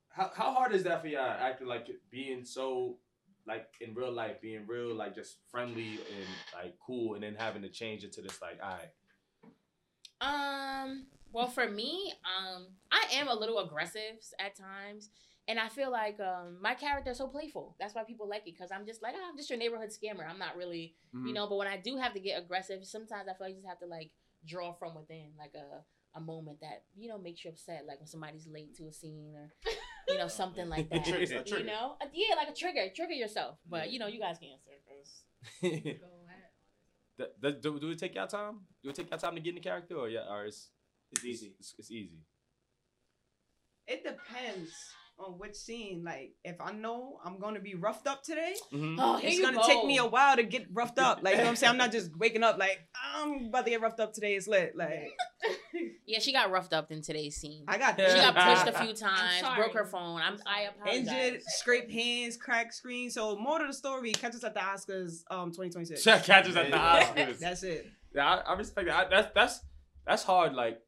How 0.08 0.30
how 0.34 0.52
hard 0.52 0.72
is 0.72 0.82
that 0.84 1.00
for 1.02 1.06
y'all 1.08 1.20
acting 1.40 1.66
like 1.68 1.86
being 2.10 2.44
so 2.44 2.98
like 3.46 3.68
in 3.80 3.94
real 3.94 4.10
life, 4.10 4.40
being 4.40 4.66
real 4.66 4.92
like 4.94 5.14
just 5.14 5.36
friendly 5.50 5.92
and 6.16 6.26
like 6.54 6.74
cool, 6.84 7.14
and 7.14 7.22
then 7.22 7.36
having 7.38 7.62
to 7.62 7.68
change 7.68 8.02
it 8.02 8.12
to 8.14 8.22
this 8.22 8.40
like, 8.42 8.58
all 8.62 8.70
right, 8.70 8.90
Um, 10.20 11.06
well, 11.32 11.46
for 11.46 11.68
me, 11.68 12.12
um, 12.24 12.66
I 12.90 13.04
am 13.14 13.28
a 13.28 13.34
little 13.34 13.58
aggressive 13.60 14.16
at 14.40 14.56
times, 14.56 15.10
and 15.48 15.58
I 15.60 15.68
feel 15.68 15.90
like 15.92 16.18
um, 16.18 16.58
my 16.60 16.74
character 16.74 17.10
is 17.12 17.18
so 17.18 17.28
playful. 17.28 17.76
That's 17.78 17.94
why 17.94 18.04
people 18.04 18.28
like 18.28 18.40
it 18.46 18.54
because 18.54 18.70
I'm 18.72 18.86
just 18.86 19.02
like 19.02 19.14
ah, 19.16 19.28
I'm 19.30 19.36
just 19.36 19.50
your 19.50 19.58
neighborhood 19.58 19.90
scammer. 19.90 20.28
I'm 20.28 20.38
not 20.38 20.56
really, 20.56 20.94
Mm-hmm. 21.14 21.26
you 21.28 21.34
know. 21.34 21.46
But 21.46 21.56
when 21.58 21.68
I 21.68 21.76
do 21.76 21.96
have 21.98 22.14
to 22.14 22.20
get 22.20 22.40
aggressive, 22.42 22.84
sometimes 22.84 23.28
I 23.28 23.34
feel 23.34 23.46
like 23.46 23.50
you 23.50 23.56
just 23.60 23.68
have 23.68 23.78
to 23.80 23.86
like 23.86 24.10
draw 24.46 24.72
from 24.72 24.94
within, 24.94 25.32
like 25.38 25.52
a 25.54 25.82
a 26.16 26.20
moment 26.20 26.60
that 26.62 26.84
you 26.96 27.08
know 27.08 27.18
makes 27.18 27.44
you 27.44 27.50
upset, 27.50 27.84
like 27.86 27.98
when 27.98 28.06
somebody's 28.06 28.46
late 28.46 28.74
to 28.76 28.86
a 28.88 28.92
scene 28.92 29.34
or 29.36 29.52
you 30.08 30.16
know 30.18 30.28
something 30.28 30.68
like 30.68 30.88
that. 30.90 31.04
Triggers, 31.04 31.30
a 31.30 31.34
you 31.34 31.44
trigger. 31.44 31.64
know, 31.66 31.96
Uh, 32.00 32.06
yeah, 32.12 32.34
like 32.36 32.48
a 32.48 32.54
trigger, 32.54 32.86
trigger 32.94 33.12
yourself. 33.12 33.58
But 33.68 33.90
you 33.90 33.98
know, 33.98 34.06
you 34.06 34.18
guys 34.20 34.38
can 34.38 34.48
answer. 34.50 34.70
'cause- 34.88 35.22
Go 35.60 35.68
ahead. 35.68 36.00
Th- 37.18 37.30
th- 37.42 37.62
do, 37.62 37.78
do 37.80 37.90
it 37.90 37.98
take 37.98 38.14
y'all 38.14 38.26
time? 38.26 38.60
Do 38.82 38.90
it 38.90 38.94
take 38.96 39.10
y'all 39.10 39.18
time 39.18 39.34
to 39.34 39.40
get 39.40 39.50
in 39.50 39.54
the 39.56 39.60
character, 39.60 39.96
or 39.96 40.08
yeah, 40.08 40.28
or 40.30 40.44
it's 40.46 40.70
It's 41.12 41.24
easy. 41.24 41.54
It's, 41.58 41.74
it's 41.78 41.90
easy. 41.90 42.18
It 43.86 44.02
depends 44.02 44.72
on 45.18 45.38
which 45.38 45.54
scene. 45.54 46.02
Like, 46.04 46.34
if 46.44 46.60
I 46.60 46.72
know 46.72 47.18
I'm 47.24 47.38
gonna 47.38 47.60
be 47.60 47.74
roughed 47.74 48.06
up 48.06 48.22
today, 48.22 48.54
Mhm. 48.72 48.96
Oh, 49.00 49.18
it's 49.22 49.40
gonna 49.40 49.56
go. 49.56 49.66
take 49.66 49.84
me 49.84 49.98
a 49.98 50.04
while 50.06 50.36
to 50.36 50.42
get 50.42 50.66
roughed 50.72 50.98
up. 50.98 51.22
Like, 51.22 51.32
you 51.32 51.38
know 51.38 51.44
what 51.44 51.50
I'm 51.50 51.56
saying? 51.56 51.70
I'm 51.70 51.76
not 51.78 51.92
just 51.92 52.14
waking 52.16 52.42
up 52.42 52.58
like 52.58 52.78
I'm 53.14 53.46
about 53.46 53.64
to 53.64 53.70
get 53.70 53.80
roughed 53.80 54.00
up 54.00 54.12
today. 54.12 54.34
It's 54.34 54.46
lit. 54.46 54.76
Like, 54.76 55.12
Yeah, 56.06 56.20
she 56.20 56.32
got 56.32 56.50
roughed 56.50 56.72
up 56.72 56.90
in 56.92 57.02
today's 57.02 57.36
scene. 57.36 57.64
I 57.68 57.78
got 57.78 57.96
that. 57.96 58.10
She 58.10 58.16
got 58.18 58.34
pushed 58.64 58.74
a 58.74 58.84
few 58.84 58.94
times, 58.94 59.42
broke 59.56 59.74
her 59.74 59.84
phone. 59.84 60.20
I'm, 60.20 60.38
I 60.46 60.62
apologize. 60.62 61.08
injured, 61.08 61.42
scraped 61.46 61.90
hands, 61.90 62.36
cracked 62.36 62.74
screen. 62.74 63.10
So, 63.10 63.36
more 63.36 63.58
to 63.58 63.66
the 63.66 63.72
story, 63.72 64.12
catch 64.12 64.34
us 64.34 64.44
at 64.44 64.54
the 64.54 64.60
Oscars, 64.60 65.22
um, 65.30 65.50
2026. 65.50 66.04
Catches 66.26 66.56
at 66.56 66.70
the 66.70 66.76
Oscars. 66.76 67.38
That's 67.38 67.62
it. 67.62 67.86
Yeah, 68.14 68.26
I, 68.36 68.52
I 68.52 68.56
respect 68.56 68.86
that. 68.88 69.06
I, 69.06 69.08
that's 69.08 69.32
that's 69.34 69.60
that's 70.06 70.22
hard. 70.22 70.54
Like, 70.54 70.80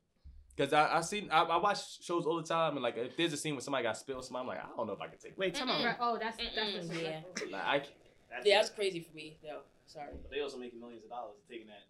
cause 0.59 0.73
I 0.73 0.99
I 0.99 1.01
seen 1.01 1.31
I, 1.31 1.43
I 1.43 1.57
watch 1.57 2.03
shows 2.05 2.27
all 2.27 2.37
the 2.37 2.43
time, 2.47 2.75
and 2.75 2.83
like 2.83 2.97
if 2.99 3.17
there's 3.17 3.33
a 3.33 3.37
scene 3.37 3.55
where 3.55 3.63
somebody 3.63 3.85
got 3.85 3.97
spilled, 3.97 4.25
something, 4.25 4.41
I'm 4.43 4.47
like, 4.47 4.59
I 4.63 4.69
don't 4.77 4.87
know 4.87 4.93
if 4.93 5.01
I 5.01 5.07
can 5.07 5.19
take. 5.19 5.33
It. 5.33 5.39
Wait, 5.39 5.59
come 5.59 5.71
on. 5.71 5.95
Oh, 6.01 6.19
that's 6.21 6.37
that's 6.37 6.57
Mm-mm, 6.59 6.75
disrespectful. 6.83 7.33
That. 7.37 7.53
Like, 7.53 7.65
I 7.67 7.79
can't. 7.79 7.93
That's 8.31 8.47
Yeah, 8.47 8.57
that's 8.59 8.71
crazy 8.71 9.01
for 9.01 9.15
me. 9.17 9.39
though. 9.43 9.63
sorry. 9.87 10.13
But 10.21 10.31
they 10.31 10.41
also 10.41 10.59
making 10.59 10.81
millions 10.81 11.05
of 11.05 11.11
dollars 11.11 11.37
taking 11.49 11.69
that. 11.69 11.85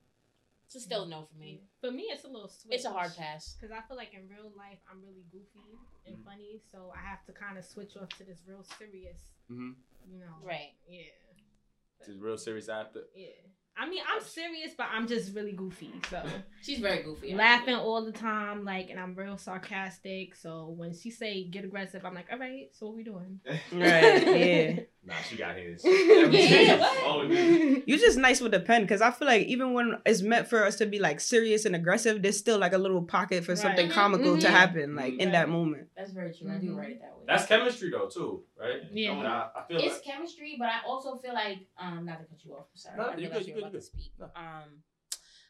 It's 0.67 0.77
a 0.77 0.81
still 0.81 1.05
a 1.05 1.09
no 1.09 1.25
for 1.33 1.39
me. 1.41 1.63
For 1.81 1.91
me, 1.91 2.05
it's 2.13 2.25
a 2.25 2.29
little 2.29 2.47
switch. 2.49 2.75
It's 2.77 2.85
a 2.85 2.91
hard 2.91 3.17
pass. 3.17 3.57
Because 3.59 3.73
I 3.75 3.81
feel 3.89 3.97
like 3.97 4.13
in 4.13 4.29
real 4.29 4.53
life, 4.57 4.79
I'm 4.91 5.01
really 5.01 5.25
goofy 5.33 5.65
and 6.07 6.17
Mhm. 6.19 6.25
funny, 6.25 6.61
so 6.71 6.93
I 6.95 7.01
have 7.01 7.25
to 7.27 7.33
kind 7.33 7.57
of 7.57 7.65
switch 7.65 7.97
off 7.97 8.11
to 8.19 8.25
this 8.25 8.43
real 8.47 8.63
serious, 8.79 9.33
Mm-hmm. 9.51 9.73
you 10.13 10.19
know. 10.21 10.35
Right. 10.43 10.75
Yeah. 10.87 11.05
Just 12.07 12.21
real 12.21 12.37
serious 12.39 12.69
after. 12.69 13.01
Yeah. 13.17 13.29
I 13.81 13.89
mean, 13.89 14.03
I'm 14.13 14.23
serious, 14.23 14.73
but 14.77 14.87
I'm 14.93 15.07
just 15.07 15.35
really 15.35 15.53
goofy. 15.53 15.93
So 16.11 16.23
She's 16.63 16.81
very 16.81 17.03
goofy. 17.03 17.35
laughing 17.35 17.77
all 17.77 18.05
the 18.05 18.13
time, 18.13 18.65
like, 18.65 18.91
and 18.91 18.99
I'm 18.99 19.15
real 19.15 19.39
sarcastic. 19.39 20.35
So 20.35 20.75
when 20.77 20.93
she 20.93 21.11
say 21.11 21.45
get 21.45 21.65
aggressive, 21.65 22.05
I'm 22.05 22.15
like, 22.15 22.27
all 22.33 22.39
right. 22.39 22.69
So 22.73 22.87
what 22.87 22.97
we 22.97 23.05
doing? 23.05 23.41
Right, 23.73 24.37
yeah. 24.37 24.81
Nah, 25.09 25.23
she 25.23 25.37
got 25.37 25.57
his. 25.57 25.83
Yeah, 25.85 26.79
what? 26.79 26.93
Oh, 27.03 27.25
man. 27.27 27.83
You 27.87 27.99
just 27.99 28.19
nice 28.19 28.41
with 28.41 28.53
the 28.53 28.61
pen 28.61 28.83
because 28.83 29.01
I 29.01 29.11
feel 29.11 29.27
like 29.27 29.47
even 29.47 29.73
when 29.73 29.97
it's 30.05 30.23
meant 30.23 30.49
for 30.49 30.65
us 30.67 30.77
to 30.77 30.87
be 30.87 30.99
like 30.99 31.21
serious 31.21 31.65
and 31.65 31.75
aggressive, 31.75 32.21
there's 32.23 32.37
still 32.37 32.59
like 32.59 32.75
a 32.75 32.79
little 32.79 33.03
pocket 33.03 33.45
for 33.45 33.53
Right. 33.53 33.59
something 33.59 33.87
Mhm, 33.89 33.93
comical 33.95 34.39
to 34.39 34.47
mhm. 34.47 34.51
happen, 34.51 34.95
like 34.95 35.15
in 35.19 35.33
that 35.33 35.49
moment. 35.49 35.89
That's 35.97 36.13
very 36.13 36.33
true. 36.35 36.51
I 36.51 36.59
do 36.59 36.67
Mhm. 36.73 36.77
write 36.77 36.91
it 36.91 37.01
that 37.01 37.17
way. 37.17 37.25
That's 37.27 37.47
chemistry 37.47 37.91
though 37.91 38.09
too, 38.09 38.43
right? 38.61 38.81
Yeah. 38.93 39.19
And 39.19 39.27
I, 39.27 39.49
I 39.57 39.63
feel 39.67 39.79
it's 39.79 39.95
like 39.95 40.05
chemistry, 40.05 40.57
but 40.59 40.69
I 40.69 40.81
also 40.87 41.17
feel 41.19 41.35
like 41.35 41.67
um 41.79 42.05
not 42.07 42.21
to 42.21 42.27
cut 42.27 42.45
you 42.45 42.55
off. 42.55 42.67
Sorry, 42.75 42.97
No, 42.99 43.05
I 43.05 43.15
you 43.17 43.29
realized 43.29 43.33
good, 43.35 43.47
you 43.49 43.55
you 43.55 43.57
were 43.57 43.71
good, 43.71 43.75
you 43.75 43.81
to 43.81 43.87
speak. 43.87 44.13
No. 44.19 44.27
Um, 44.37 44.69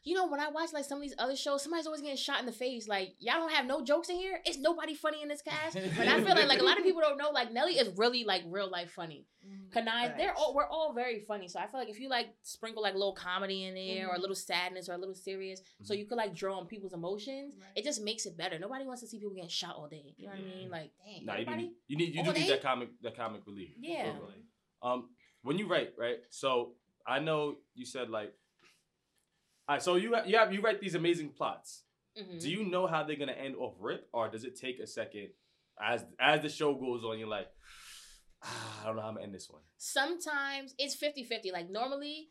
you 0.03 0.15
know 0.15 0.27
when 0.27 0.39
I 0.39 0.49
watch 0.49 0.71
like 0.73 0.85
some 0.85 0.97
of 0.97 1.01
these 1.01 1.15
other 1.17 1.35
shows, 1.35 1.61
somebody's 1.63 1.85
always 1.85 2.01
getting 2.01 2.15
shot 2.17 2.39
in 2.39 2.45
the 2.45 2.51
face. 2.51 2.87
Like 2.87 3.15
y'all 3.19 3.35
don't 3.39 3.51
have 3.51 3.65
no 3.65 3.83
jokes 3.83 4.09
in 4.09 4.15
here. 4.15 4.39
It's 4.45 4.57
nobody 4.57 4.95
funny 4.95 5.21
in 5.21 5.27
this 5.27 5.41
cast. 5.41 5.75
But 5.97 6.07
I 6.07 6.21
feel 6.23 6.35
like 6.35 6.47
like 6.47 6.61
a 6.61 6.63
lot 6.63 6.77
of 6.77 6.83
people 6.83 7.01
don't 7.01 7.17
know. 7.17 7.31
Like 7.31 7.51
Nelly 7.51 7.73
is 7.73 7.89
really 7.97 8.23
like 8.23 8.43
real 8.47 8.69
life 8.69 8.91
funny. 8.91 9.25
Kanai, 9.73 10.17
they're 10.17 10.33
all 10.33 10.53
we're 10.55 10.67
all 10.67 10.93
very 10.93 11.19
funny. 11.19 11.47
So 11.47 11.59
I 11.59 11.67
feel 11.67 11.79
like 11.79 11.89
if 11.89 11.99
you 11.99 12.09
like 12.09 12.27
sprinkle 12.43 12.81
like 12.81 12.93
a 12.95 12.97
little 12.97 13.13
comedy 13.13 13.65
in 13.65 13.75
there 13.75 14.07
or 14.09 14.13
a 14.13 14.17
Mhm. 14.17 14.21
little 14.21 14.35
sadness 14.35 14.89
or 14.89 14.93
a 14.93 14.97
little 14.97 15.13
serious, 15.15 15.61
so 15.83 15.93
you 15.93 16.05
could 16.05 16.17
like 16.17 16.33
draw 16.33 16.57
on 16.59 16.65
people's 16.67 16.93
emotions, 16.93 17.55
Right. 17.59 17.69
it 17.75 17.83
just 17.83 18.01
makes 18.01 18.25
it 18.25 18.35
better. 18.37 18.57
Nobody 18.57 18.85
wants 18.85 19.01
to 19.01 19.07
see 19.07 19.17
people 19.19 19.33
getting 19.35 19.49
shot 19.49 19.75
all 19.75 19.87
day. 19.87 20.13
You 20.17 20.27
know 20.27 20.33
what 20.33 20.39
I 20.41 20.55
mean? 20.55 20.69
Like, 20.69 20.91
dang, 21.05 21.25
nah, 21.25 21.33
you 21.33 21.41
everybody. 21.41 21.63
need 21.63 21.73
you 21.87 21.97
need 21.97 22.15
you 22.15 22.23
do 22.23 22.29
All 22.29 22.33
need 22.33 22.41
day? 22.43 22.49
that 22.49 22.63
comic 22.63 22.89
that 23.01 23.15
comic 23.15 23.41
relief. 23.45 23.71
Yeah. 23.79 24.05
Definitely. 24.05 24.43
Um, 24.81 25.09
when 25.43 25.57
you 25.57 25.67
write, 25.67 25.93
right? 25.97 26.19
So 26.31 26.75
I 27.05 27.19
know 27.19 27.57
you 27.75 27.85
said 27.85 28.09
like, 28.09 28.33
all 29.69 29.75
right. 29.75 29.83
So 29.83 29.95
you 29.95 30.15
you 30.25 30.35
have 30.37 30.51
you 30.51 30.61
write 30.61 30.81
these 30.81 30.95
amazing 30.95 31.29
plots. 31.29 31.83
Mhm. 32.17 32.41
Do 32.41 32.49
you 32.49 32.63
know 32.65 32.87
how 32.87 33.03
they're 33.03 33.15
gonna 33.15 33.33
end 33.33 33.55
off 33.55 33.75
rip, 33.79 34.09
or 34.11 34.27
does 34.27 34.43
it 34.43 34.55
take 34.59 34.79
a 34.79 34.87
second 34.87 35.29
as 35.79 36.03
as 36.19 36.41
the 36.41 36.49
show 36.49 36.73
goes 36.73 37.03
on? 37.05 37.19
You're 37.19 37.27
like, 37.27 37.47
ah, 38.43 38.79
I 38.81 38.85
don't 38.87 38.95
know 38.95 39.01
how 39.03 39.09
I'm 39.09 39.13
gonna 39.15 39.25
end 39.27 39.35
this 39.35 39.49
one. 39.49 39.61
sometimes 39.77 40.73
it's 40.77 40.95
50-50 40.95 41.51
like 41.53 41.69
normally 41.69 42.29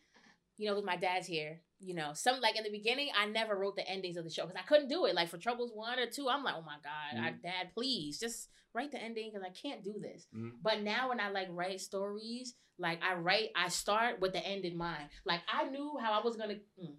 you 0.57 0.67
know 0.69 0.75
with 0.77 0.85
my 0.85 0.97
dad's 0.97 1.27
here 1.27 1.61
you 1.79 1.95
know 1.95 2.11
some 2.15 2.41
like 2.41 2.57
in 2.57 2.65
the 2.65 2.71
beginning 2.71 3.09
i 3.17 3.25
never 3.27 3.55
wrote 3.57 3.77
the 3.77 3.89
endings 3.89 4.17
of 4.17 4.25
the 4.25 4.31
show 4.31 4.43
because 4.45 4.59
i 4.63 4.67
couldn't 4.69 4.89
do 4.89 5.05
it 5.07 5.15
like 5.15 5.29
for 5.29 5.39
troubles 5.39 5.71
one 5.75 5.99
or 5.99 6.07
two 6.07 6.29
i'm 6.29 6.43
like 6.43 6.55
oh 6.57 6.63
my 6.63 6.77
god 6.83 7.21
I, 7.25 7.31
Mhm. 7.31 7.43
dad 7.43 7.65
please 7.75 8.19
just 8.19 8.49
write 8.75 8.91
the 8.91 9.01
ending 9.01 9.31
because 9.31 9.47
i 9.47 9.51
can't 9.51 9.83
do 9.85 9.95
this 10.01 10.27
Mhm. 10.35 10.53
but 10.63 10.83
now 10.83 11.09
when 11.11 11.21
i 11.21 11.29
like 11.31 11.49
write 11.51 11.81
stories 11.81 12.55
like 12.79 13.01
i 13.03 13.15
write 13.15 13.51
i 13.55 13.69
start 13.69 14.21
with 14.21 14.33
the 14.33 14.45
end 14.45 14.65
in 14.65 14.77
mind 14.77 15.09
like 15.25 15.41
i 15.53 15.65
knew 15.69 15.97
how 16.03 16.11
i 16.19 16.25
was 16.25 16.37
gonna 16.37 16.59
mm, 16.83 16.97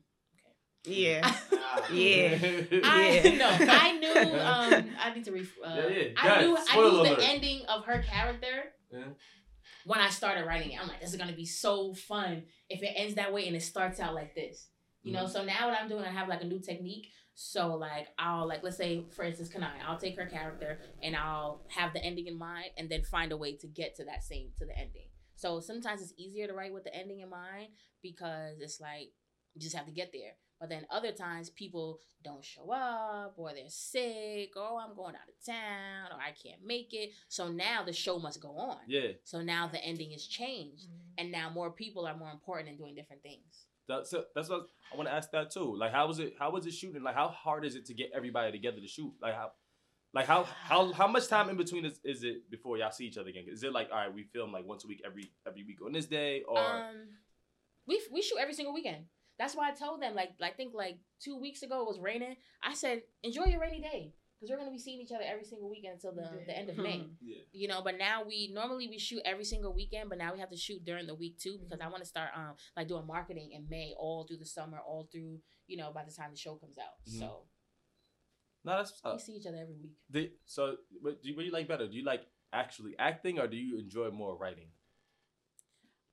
Yeah. 0.85 1.21
Ah. 1.23 1.35
Yeah. 1.93 2.37
I 2.83 3.21
Yeah. 3.23 3.37
no, 3.37 3.49
I 3.69 3.97
knew. 3.99 4.39
Um, 4.39 4.89
I 4.99 5.13
need 5.13 5.23
to 5.25 5.31
re. 5.31 5.47
Uh, 5.63 5.75
Yeah, 5.75 5.87
yeah. 5.89 6.07
I 6.17 6.41
knew. 6.41 6.55
ahead. 6.55 6.67
I 6.71 6.75
knew 6.75 6.87
alert. 7.01 7.19
the 7.19 7.27
ending 7.29 7.65
of 7.67 7.85
her 7.85 8.01
character 8.01 8.73
Yeah. 8.91 9.03
when 9.85 9.99
I 9.99 10.09
started 10.09 10.45
writing 10.45 10.71
it. 10.71 10.81
I'm 10.81 10.87
like, 10.87 11.01
this 11.01 11.11
is 11.11 11.15
gonna 11.17 11.33
be 11.35 11.45
so 11.45 11.93
fun 11.93 12.43
if 12.69 12.81
it 12.83 12.93
ends 12.95 13.15
that 13.15 13.33
way 13.33 13.47
and 13.47 13.55
it 13.55 13.61
starts 13.61 13.99
out 13.99 14.13
like 14.13 14.35
this. 14.35 14.67
You 15.03 15.13
know, 15.13 15.27
so 15.27 15.43
now 15.45 15.69
what 15.69 15.79
I'm 15.81 15.87
doing, 15.87 16.03
I 16.03 16.09
have 16.09 16.27
like 16.27 16.41
a 16.41 16.45
new 16.45 16.59
technique. 16.59 17.07
So 17.33 17.75
like 17.75 18.07
I'll 18.17 18.47
like 18.47 18.63
let's 18.63 18.75
say 18.77 19.05
for 19.15 19.23
instance 19.23 19.49
Kanai, 19.49 19.71
I'll 19.87 19.97
take 19.97 20.17
her 20.17 20.25
character 20.25 20.79
and 21.01 21.15
I'll 21.15 21.61
have 21.69 21.93
the 21.93 22.03
ending 22.03 22.27
in 22.27 22.37
mind 22.37 22.71
and 22.77 22.89
then 22.89 23.03
find 23.03 23.31
a 23.31 23.37
way 23.37 23.55
to 23.57 23.67
get 23.67 23.95
to 23.95 24.05
that 24.05 24.23
same 24.23 24.49
to 24.59 24.65
the 24.65 24.77
ending. 24.77 25.07
So 25.35 25.61
sometimes 25.61 26.01
it's 26.01 26.13
easier 26.17 26.47
to 26.47 26.53
write 26.53 26.73
with 26.73 26.83
the 26.83 26.93
ending 26.93 27.21
in 27.21 27.29
mind 27.29 27.69
because 28.03 28.59
it's 28.59 28.81
like 28.81 29.11
you 29.53 29.61
just 29.61 29.75
have 29.75 29.85
to 29.85 29.91
get 29.93 30.11
there. 30.11 30.33
But 30.59 30.69
then 30.69 30.85
other 30.91 31.11
times 31.11 31.49
people 31.49 31.99
don't 32.23 32.43
show 32.43 32.69
up 32.71 33.35
or 33.37 33.53
they're 33.53 33.63
sick 33.69 34.51
or 34.57 34.63
oh, 34.63 34.77
I'm 34.77 34.95
going 34.95 35.15
out 35.15 35.29
of 35.29 35.45
town 35.45 36.11
or 36.11 36.21
I 36.21 36.31
can't 36.31 36.65
make 36.65 36.93
it. 36.93 37.11
So 37.29 37.47
now 37.47 37.83
the 37.83 37.93
show 37.93 38.19
must 38.19 38.41
go 38.41 38.57
on. 38.57 38.77
Yeah. 38.87 39.11
So 39.23 39.41
now 39.41 39.67
the 39.67 39.83
ending 39.83 40.11
is 40.11 40.27
changed 40.27 40.87
and 41.17 41.31
now 41.31 41.49
more 41.49 41.71
people 41.71 42.05
are 42.05 42.17
more 42.17 42.31
important 42.31 42.69
in 42.69 42.77
doing 42.77 42.95
different 42.95 43.23
things. 43.23 43.67
That's 43.87 44.13
that's 44.35 44.49
what 44.49 44.67
I 44.93 44.97
want 44.97 45.09
to 45.09 45.15
ask 45.15 45.31
that 45.31 45.49
too. 45.49 45.75
Like, 45.75 45.91
how 45.91 46.07
was 46.07 46.19
it? 46.19 46.33
How 46.37 46.51
was 46.51 46.67
it 46.67 46.73
shooting? 46.73 47.01
Like, 47.01 47.15
how 47.15 47.29
hard 47.29 47.65
is 47.65 47.75
it 47.75 47.87
to 47.87 47.95
get 47.95 48.11
everybody 48.13 48.51
together 48.51 48.79
to 48.79 48.87
shoot? 48.87 49.11
Like, 49.19 49.33
how, 49.33 49.51
like 50.13 50.27
how 50.27 50.43
how 50.43 50.93
how 50.93 51.07
much 51.07 51.27
time 51.27 51.49
in 51.49 51.57
between 51.57 51.85
is, 51.85 51.99
is 52.03 52.23
it 52.23 52.51
before 52.51 52.77
y'all 52.77 52.91
see 52.91 53.05
each 53.05 53.17
other 53.17 53.29
again? 53.29 53.45
Is 53.47 53.63
it 53.63 53.73
like, 53.73 53.89
all 53.91 53.97
right, 53.97 54.13
we 54.13 54.25
film 54.25 54.51
like 54.51 54.63
once 54.63 54.83
a 54.83 54.87
week 54.87 55.01
every 55.03 55.31
every 55.47 55.63
week 55.63 55.77
on 55.83 55.91
this 55.91 56.05
day, 56.05 56.43
or 56.47 56.59
Um, 56.59 57.07
we 57.87 57.99
we 58.11 58.21
shoot 58.21 58.37
every 58.39 58.53
single 58.53 58.75
weekend. 58.75 59.05
That's 59.39 59.55
why 59.55 59.69
I 59.69 59.73
told 59.73 60.01
them 60.01 60.13
like 60.15 60.31
I 60.41 60.49
think 60.49 60.73
like 60.75 60.99
two 61.19 61.39
weeks 61.39 61.63
ago 61.63 61.81
it 61.81 61.87
was 61.87 61.99
raining. 61.99 62.35
I 62.61 62.73
said 62.73 63.01
enjoy 63.23 63.45
your 63.45 63.61
rainy 63.61 63.79
day 63.79 64.13
because 64.35 64.51
we're 64.51 64.57
gonna 64.57 64.69
be 64.69 64.77
seeing 64.77 64.99
each 64.99 65.11
other 65.11 65.23
every 65.25 65.45
single 65.45 65.69
weekend 65.69 65.93
until 65.95 66.13
the, 66.13 66.29
the 66.45 66.57
end 66.57 66.69
of 66.69 66.77
May. 66.77 67.07
Yeah. 67.21 67.37
You 67.51 67.67
know, 67.69 67.81
but 67.81 67.97
now 67.97 68.23
we 68.27 68.51
normally 68.53 68.87
we 68.87 68.99
shoot 68.99 69.21
every 69.25 69.45
single 69.45 69.73
weekend, 69.73 70.09
but 70.09 70.17
now 70.17 70.33
we 70.33 70.39
have 70.39 70.49
to 70.51 70.57
shoot 70.57 70.83
during 70.85 71.07
the 71.07 71.15
week 71.15 71.37
too 71.39 71.57
because 71.59 71.79
I 71.81 71.87
want 71.87 72.03
to 72.03 72.09
start 72.09 72.29
um 72.35 72.55
like 72.75 72.87
doing 72.87 73.07
marketing 73.07 73.51
in 73.53 73.65
May 73.69 73.93
all 73.97 74.25
through 74.27 74.37
the 74.37 74.45
summer, 74.45 74.79
all 74.85 75.07
through 75.11 75.39
you 75.67 75.77
know 75.77 75.91
by 75.93 76.03
the 76.03 76.11
time 76.11 76.31
the 76.31 76.37
show 76.37 76.55
comes 76.55 76.77
out. 76.77 76.99
Mhm. 77.09 77.19
So 77.19 77.45
no? 78.65 78.77
That's 78.77 78.93
uh, 79.05 79.13
we 79.13 79.19
see 79.19 79.33
each 79.33 79.45
other 79.47 79.57
every 79.61 79.75
week. 79.81 79.93
the, 80.09 80.31
so. 80.45 80.75
What 81.01 81.21
do, 81.21 81.29
you, 81.29 81.35
what 81.35 81.41
do 81.43 81.47
you 81.47 81.53
like 81.53 81.67
better? 81.67 81.87
Do 81.87 81.95
you 81.95 82.03
like 82.03 82.23
actually 82.51 82.93
acting, 82.99 83.39
or 83.39 83.47
do 83.47 83.55
you 83.55 83.79
enjoy 83.79 84.09
more 84.11 84.35
writing? 84.35 84.67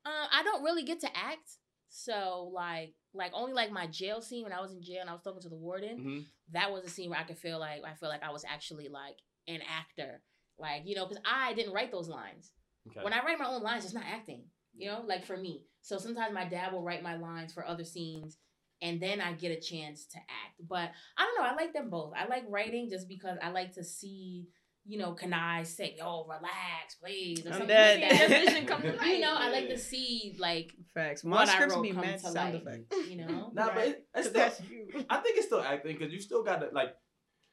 Um, 0.05 0.29
I 0.33 0.45
don't 0.45 0.63
really 0.63 0.85
get 0.85 1.01
to 1.01 1.09
act. 1.17 1.59
So 1.97 2.51
like 2.53 2.93
like 3.15 3.33
only 3.33 3.55
like 3.55 3.73
my 3.73 3.87
jail 3.87 4.21
scene 4.21 4.45
when 4.45 4.53
I 4.53 4.61
was 4.61 4.73
in 4.73 4.83
jail 4.83 5.01
and 5.01 5.09
I 5.09 5.15
was 5.15 5.23
talking 5.23 5.41
to 5.41 5.49
the 5.49 5.57
warden. 5.57 5.99
Mm-hmm. 5.99 6.19
That 6.53 6.71
was 6.71 6.85
a 6.85 6.91
scene 6.91 7.09
where 7.09 7.19
I 7.19 7.25
could 7.25 7.39
feel 7.39 7.59
like 7.59 7.83
I 7.85 7.95
feel 7.95 8.11
like 8.11 8.23
I 8.23 8.31
was 8.31 8.45
actually 8.47 8.89
like 8.89 9.17
an 9.49 9.61
actor. 9.67 10.23
Like, 10.59 10.83
you 10.85 10.95
know, 10.95 11.07
because 11.07 11.23
I 11.25 11.55
didn't 11.55 11.73
write 11.73 11.91
those 11.91 12.09
lines. 12.09 12.53
Okay. 12.89 13.03
When 13.03 13.15
I 13.15 13.25
write 13.25 13.39
my 13.39 13.47
own 13.47 13.63
lines, 13.63 13.85
it's 13.87 13.95
not 13.95 14.05
acting. 14.07 14.45
You 14.77 14.91
know, 14.91 15.05
like 15.07 15.25
for 15.25 15.39
me. 15.39 15.65
So 15.81 15.97
sometimes 15.97 16.35
my 16.35 16.45
dad 16.45 16.73
will 16.73 16.83
write 16.83 17.03
my 17.03 17.17
lines 17.17 17.55
for 17.55 17.67
other 17.67 17.85
scenes 17.85 18.37
and 18.83 19.01
then 19.01 19.23
I 19.23 19.33
get 19.33 19.57
a 19.57 19.61
chance 19.61 20.07
to 20.09 20.19
act. 20.19 20.61
But 20.69 20.91
I 21.17 21.25
don't 21.25 21.39
know, 21.39 21.51
I 21.51 21.55
like 21.55 21.73
them 21.73 21.89
both. 21.89 22.13
I 22.15 22.27
like 22.27 22.45
writing 22.49 22.91
just 22.91 23.09
because 23.09 23.39
I 23.43 23.51
like 23.51 23.73
to 23.75 23.85
see 23.85 24.49
you 24.87 24.99
know, 24.99 25.13
can 25.13 25.33
I 25.33 25.63
say, 25.65 25.95
"Yo, 25.99 26.25
relax, 26.25 26.95
please"? 27.03 27.45
Or 27.45 27.49
I'm 27.49 27.53
something 27.55 27.69
dead. 27.69 28.01
like 28.01 28.11
that. 28.19 28.29
Vision 28.29 28.67
come 28.67 28.83
to 28.99 29.07
you 29.09 29.21
know, 29.21 29.35
I 29.37 29.51
like 29.51 29.69
to 29.69 29.79
see 29.79 30.37
like 30.39 30.73
Facts. 30.95 31.25
what 31.25 31.31
My 31.31 31.43
I 31.43 31.47
scripts 31.47 31.75
wrote 31.75 31.83
be 31.83 31.91
come 31.93 32.01
mad 32.03 32.19
to 32.19 32.25
sound 32.31 32.53
life. 32.55 32.63
effects. 32.67 33.09
You 33.11 33.17
know, 33.17 33.51
Nah, 33.55 33.75
but 33.75 33.87
it, 33.89 34.07
it's 34.15 34.27
'Cause 34.27 34.27
still. 34.31 34.41
that's 34.43 34.61
you. 34.71 35.05
I 35.11 35.17
think 35.19 35.37
it's 35.39 35.47
still 35.47 35.61
acting 35.61 35.97
because 35.99 36.13
you 36.13 36.21
still 36.21 36.43
got 36.45 36.61
to 36.61 36.69
like. 36.73 36.95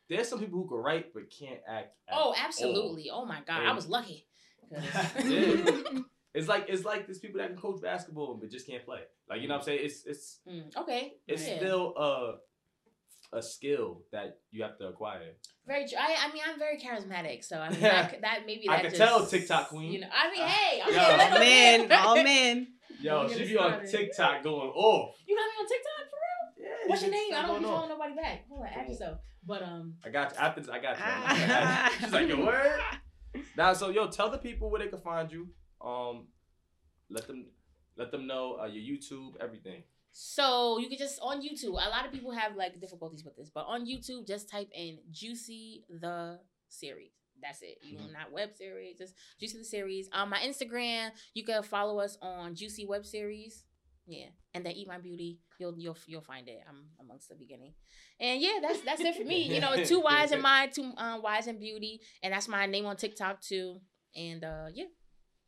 There's 0.10 0.28
some 0.28 0.40
people 0.40 0.62
who 0.62 0.68
can 0.68 0.78
write 0.78 1.14
but 1.14 1.24
can't 1.32 1.62
act. 1.68 1.96
at 2.10 2.16
Oh, 2.16 2.20
all. 2.26 2.36
absolutely. 2.38 3.10
Oh 3.10 3.26
my 3.26 3.40
god, 3.48 3.62
I 3.66 3.72
was 3.74 3.88
lucky. 3.88 4.28
It's 6.36 6.48
like 6.48 6.66
it's 6.68 6.84
like 6.84 7.06
there's 7.06 7.20
people 7.20 7.40
that 7.40 7.50
can 7.50 7.58
coach 7.58 7.80
basketball 7.82 8.36
but 8.42 8.50
just 8.50 8.66
can't 8.68 8.84
play. 8.84 9.02
Like 9.30 9.42
you 9.42 9.48
know 9.48 9.54
what 9.54 9.60
I'm 9.62 9.66
saying? 9.66 9.80
It's 9.84 10.04
it's 10.06 10.40
Mm, 10.50 10.76
okay. 10.78 11.14
it's 11.28 11.48
yeah. 11.48 11.58
still 11.58 11.94
a 11.96 12.36
a 13.34 13.42
skill 13.42 14.04
that 14.12 14.40
you 14.52 14.64
have 14.64 14.78
to 14.78 14.88
acquire. 14.88 15.34
very 15.66 15.88
true. 15.88 15.98
I, 16.00 16.16
I 16.28 16.34
mean, 16.34 16.44
I'm 16.48 16.60
very 16.60 16.78
charismatic, 16.78 17.44
so 17.44 17.58
I 17.60 17.70
mean, 17.70 17.82
that, 17.82 18.22
that 18.22 18.40
maybe 18.46 18.68
I 18.70 18.78
that 18.78 18.82
can 18.84 18.92
just, 18.92 19.02
tell, 19.02 19.26
TikTok 19.26 19.70
queen. 19.70 19.92
You 19.94 20.02
know, 20.02 20.08
I 20.14 20.32
mean, 20.32 20.42
hey, 20.48 20.82
I'm 20.86 20.94
Yo. 20.94 21.34
All 21.34 21.40
men, 21.40 21.92
all 21.92 22.24
men. 22.24 22.68
Yo, 23.02 23.28
she 23.28 23.46
be 23.46 23.58
on 23.58 23.72
started. 23.72 23.92
TikTok 23.92 24.44
going 24.44 24.70
off. 24.70 25.16
You 25.28 25.36
got 25.36 25.44
me 25.46 25.52
on 25.60 25.68
TikTok 25.68 26.10
for 26.10 26.18
real? 26.24 26.70
Yeah, 26.70 26.90
What's 26.90 27.02
your 27.02 27.12
name? 27.12 27.34
I 27.34 27.42
don't 27.42 27.48
going 27.48 27.60
be 27.62 27.66
on. 27.66 27.72
following 27.74 27.90
nobody 27.90 28.16
back. 28.16 28.46
Hold 28.50 28.62
on, 28.62 28.68
ask 28.68 28.90
yourself. 28.90 29.18
But 29.46 29.62
um, 29.64 29.96
I 30.06 30.10
got 30.10 30.32
you. 30.32 30.38
After 30.40 30.62
this, 30.62 30.70
I 30.70 30.80
got 30.80 30.98
you. 30.98 31.04
I 31.06 31.48
got 31.48 31.92
you. 31.92 32.00
She's 32.06 32.14
like, 32.14 32.28
yo, 32.30 32.46
word. 32.46 32.80
Now, 33.58 33.74
so 33.74 33.90
yo, 33.90 34.08
tell 34.08 34.30
the 34.30 34.38
people 34.38 34.70
where 34.70 34.80
they 34.80 34.88
can 34.88 35.02
find 35.02 35.32
you. 35.32 35.50
Um, 35.86 36.28
let 37.10 37.28
them 37.28 37.48
let 37.98 38.12
them 38.12 38.26
know 38.26 38.58
uh, 38.62 38.66
your 38.68 38.84
YouTube, 38.84 39.34
everything. 39.42 39.84
So 40.14 40.78
you 40.78 40.88
can 40.88 40.98
just 40.98 41.20
on 41.22 41.42
YouTube. 41.42 41.72
A 41.72 41.90
lot 41.90 42.06
of 42.06 42.12
people 42.12 42.32
have 42.32 42.56
like 42.56 42.80
difficulties 42.80 43.24
with 43.26 43.36
this, 43.36 43.50
but 43.54 43.66
on 43.68 43.86
YouTube, 43.86 44.26
just 44.28 44.48
type 44.50 44.70
in 44.74 45.00
"Juicy 45.12 45.84
the 45.90 46.40
Series." 46.70 47.12
That's 47.42 47.62
it. 47.62 47.80
You 47.82 47.98
know, 47.98 48.04
Mhm. 48.06 48.14
not 48.14 48.32
web 48.32 48.54
series, 48.56 48.98
just 49.00 49.16
Juicy 49.40 49.58
the 49.58 49.64
Series. 49.66 50.08
Um, 50.14 50.30
my 50.30 50.38
Instagram, 50.40 51.12
you 51.34 51.44
can 51.44 51.62
follow 51.64 52.00
us 52.00 52.18
on 52.22 52.56
Juicy 52.56 52.86
Web 52.86 53.06
Series. 53.06 53.66
Yeah, 54.06 54.28
and 54.54 54.66
then 54.66 54.74
Eat 54.74 54.88
My 54.88 54.98
Beauty, 55.00 55.40
you'll 55.60 55.78
you'll 55.80 55.98
you'll 56.08 56.22
find 56.22 56.48
it. 56.48 56.60
I'm 56.70 56.90
amongst 57.00 57.30
the 57.30 57.36
beginning, 57.36 57.74
and 58.20 58.40
yeah, 58.42 58.60
that's 58.62 58.82
that's 58.82 59.02
it 59.02 59.16
for 59.16 59.24
me. 59.24 59.44
You 59.54 59.62
know, 59.62 59.84
two 59.84 60.00
wise 60.10 60.32
in 60.32 60.42
mine, 60.42 60.72
two 60.72 60.94
um, 60.98 61.22
Y's 61.22 61.48
in 61.48 61.58
beauty, 61.58 62.02
and 62.22 62.34
that's 62.34 62.48
my 62.48 62.66
name 62.66 62.86
on 62.86 62.98
TikTok 62.98 63.42
too. 63.42 63.80
And 64.16 64.44
uh, 64.44 64.68
yeah, 64.74 64.86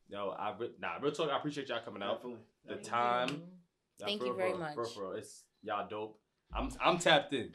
Yo, 0.08 0.30
I 0.30 0.56
re- 0.58 0.72
nah, 0.80 0.98
real 1.02 1.12
talk. 1.12 1.30
I 1.30 1.38
appreciate 1.38 1.68
y'all 1.70 1.82
coming 1.84 2.02
out. 2.02 2.16
Definitely. 2.22 2.40
The 2.66 2.76
Definitely. 2.76 2.90
time. 2.90 3.44
Nah, 4.00 4.06
Thank 4.08 4.22
for 4.22 4.28
you 4.28 4.34
real, 4.34 4.38
very 4.38 4.52
for 4.52 4.58
real, 4.58 4.66
much. 4.68 4.74
For 4.76 4.82
real, 5.02 5.12
for. 5.12 5.18
It's 5.18 5.44
y'all 5.64 5.88
dope. 5.90 6.20
I'm 6.54 6.70
I'm 6.84 6.98
tapped 6.98 7.34
in. 7.34 7.52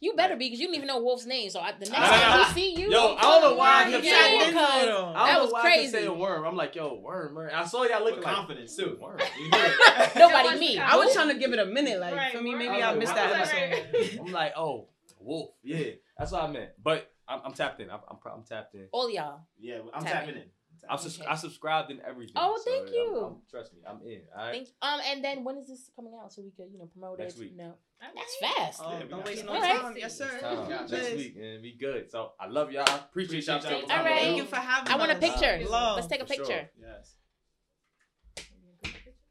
You 0.00 0.14
better 0.14 0.36
be 0.36 0.46
because 0.46 0.60
you 0.60 0.66
don't 0.66 0.76
even 0.76 0.86
know 0.86 1.00
Wolf's 1.02 1.26
name. 1.26 1.50
So 1.50 1.60
I, 1.60 1.72
the 1.72 1.78
next 1.80 1.90
Nah, 1.90 1.98
nah, 2.00 2.10
time 2.10 2.38
we 2.38 2.44
see 2.54 2.74
you, 2.80 2.90
Yo, 2.90 3.16
I 3.18 3.20
don't 3.22 3.42
know 3.42 3.54
why 3.56 3.68
I 3.68 3.82
around 3.82 3.90
kept 3.92 4.04
here 4.04 4.14
saying 4.14 4.38
because 4.38 4.54
Wolf. 4.54 4.66
Hold 4.70 4.70
I 4.70 4.80
on. 4.80 4.86
don't 4.86 5.14
That 5.14 5.34
know 5.34 5.42
was 5.44 5.52
why 5.52 5.58
I 5.58 5.62
kept 5.62 5.74
crazy. 5.74 5.92
saying 5.92 6.18
worm. 6.18 6.44
I'm 6.46 6.56
like, 6.56 6.74
yo, 6.74 6.94
worm, 6.94 7.34
worm. 7.34 7.50
I 7.54 7.64
saw 7.66 7.82
y'all 7.84 8.04
looking 8.04 8.22
like 8.22 8.34
confidence 8.34 8.76
too. 8.76 8.98
worm. 9.00 9.18
You 9.38 9.50
hear? 9.52 10.10
Nobody 10.16 10.58
me. 10.58 10.78
I 10.78 10.96
was 10.96 11.12
trying 11.12 11.28
to 11.28 11.34
give 11.34 11.52
it 11.52 11.58
a 11.58 11.66
minute. 11.66 11.98
Like 12.00 12.14
Right, 12.14 12.32
for 12.32 12.40
me, 12.40 12.54
maybe 12.54 12.82
I 12.82 12.92
I 12.92 12.94
missed 12.94 13.14
like, 13.14 13.30
that 13.30 13.54
wow. 13.54 13.82
episode. 13.92 14.20
I'm 14.26 14.32
like, 14.32 14.52
oh, 14.56 14.88
wolf. 15.18 15.50
Yeah, 15.62 15.90
that's 16.16 16.32
what 16.32 16.44
I 16.44 16.46
meant. 16.50 16.70
But 16.82 17.10
I'm, 17.28 17.40
I'm 17.44 17.52
tapped 17.52 17.80
in. 17.80 17.90
I'm, 17.90 18.00
I'm, 18.08 18.16
I'm 18.32 18.42
tapped 18.44 18.74
in. 18.74 18.86
all 18.92 19.10
y'all. 19.10 19.40
Yeah, 19.58 19.78
I'm 19.92 20.02
Tap 20.04 20.12
tapping 20.24 20.36
in. 20.36 20.44
In. 20.82 20.90
I'm 20.90 20.98
sus- 20.98 21.20
I 21.20 21.34
subscribed 21.34 21.90
in 21.90 22.00
everything. 22.06 22.34
Oh, 22.36 22.56
so, 22.56 22.70
thank 22.70 22.84
I'm- 22.86 22.94
you. 22.94 23.20
I'm- 23.22 23.36
trust 23.50 23.74
me, 23.74 23.80
I'm 23.86 24.00
in. 24.02 24.22
All 24.36 24.44
right. 24.44 24.52
Thank 24.54 24.68
um, 24.82 25.00
and 25.06 25.24
then 25.24 25.44
when 25.44 25.56
is 25.58 25.68
this 25.68 25.90
coming 25.94 26.12
out 26.20 26.32
so 26.32 26.42
we 26.42 26.50
could 26.50 26.72
you 26.72 26.78
know 26.78 26.86
promote 26.86 27.18
Next 27.18 27.36
it? 27.36 27.40
week. 27.40 27.56
No, 27.56 27.74
that's 28.00 28.36
fast. 28.40 28.80
Oh, 28.84 28.90
Yeah, 28.92 29.02
we 29.02 29.08
don't 29.08 29.18
got 29.20 29.26
waste 29.26 29.44
no 29.44 29.52
Alright. 29.52 29.80
time. 29.80 29.94
Yes, 29.96 30.18
sir. 30.18 30.40
Time. 30.40 30.68
Got 30.68 30.90
Next 30.90 31.10
you. 31.10 31.16
week 31.16 31.36
and 31.40 31.62
be 31.62 31.72
good. 31.78 32.10
So 32.10 32.32
I 32.40 32.46
love 32.46 32.72
y'all. 32.72 32.82
Appreciate, 32.84 33.46
y'all. 33.46 33.56
Appreciate 33.56 33.70
y'all. 33.72 33.80
taking 33.80 33.90
All 33.90 33.96
time 33.96 34.04
to 34.04 34.10
right. 34.10 34.18
do. 34.20 34.24
Thank 34.26 34.36
you 34.38 34.44
for 34.44 34.56
having 34.56 34.88
me. 34.88 34.94
I 34.94 34.98
want 34.98 35.12
a 35.12 35.16
picture. 35.16 35.68
Love. 35.70 35.96
Let's 35.96 36.06
take 36.08 36.22
a 36.22 36.26
For 36.26 36.34
sure. 36.34 36.44
picture. 36.46 36.70
Yes. 36.80 37.16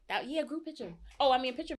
That 0.08 0.28
yeah, 0.28 0.42
group 0.42 0.64
picture. 0.64 0.92
Oh, 1.20 1.30
I 1.32 1.38
mean 1.38 1.54
a 1.54 1.56
picture. 1.56 1.76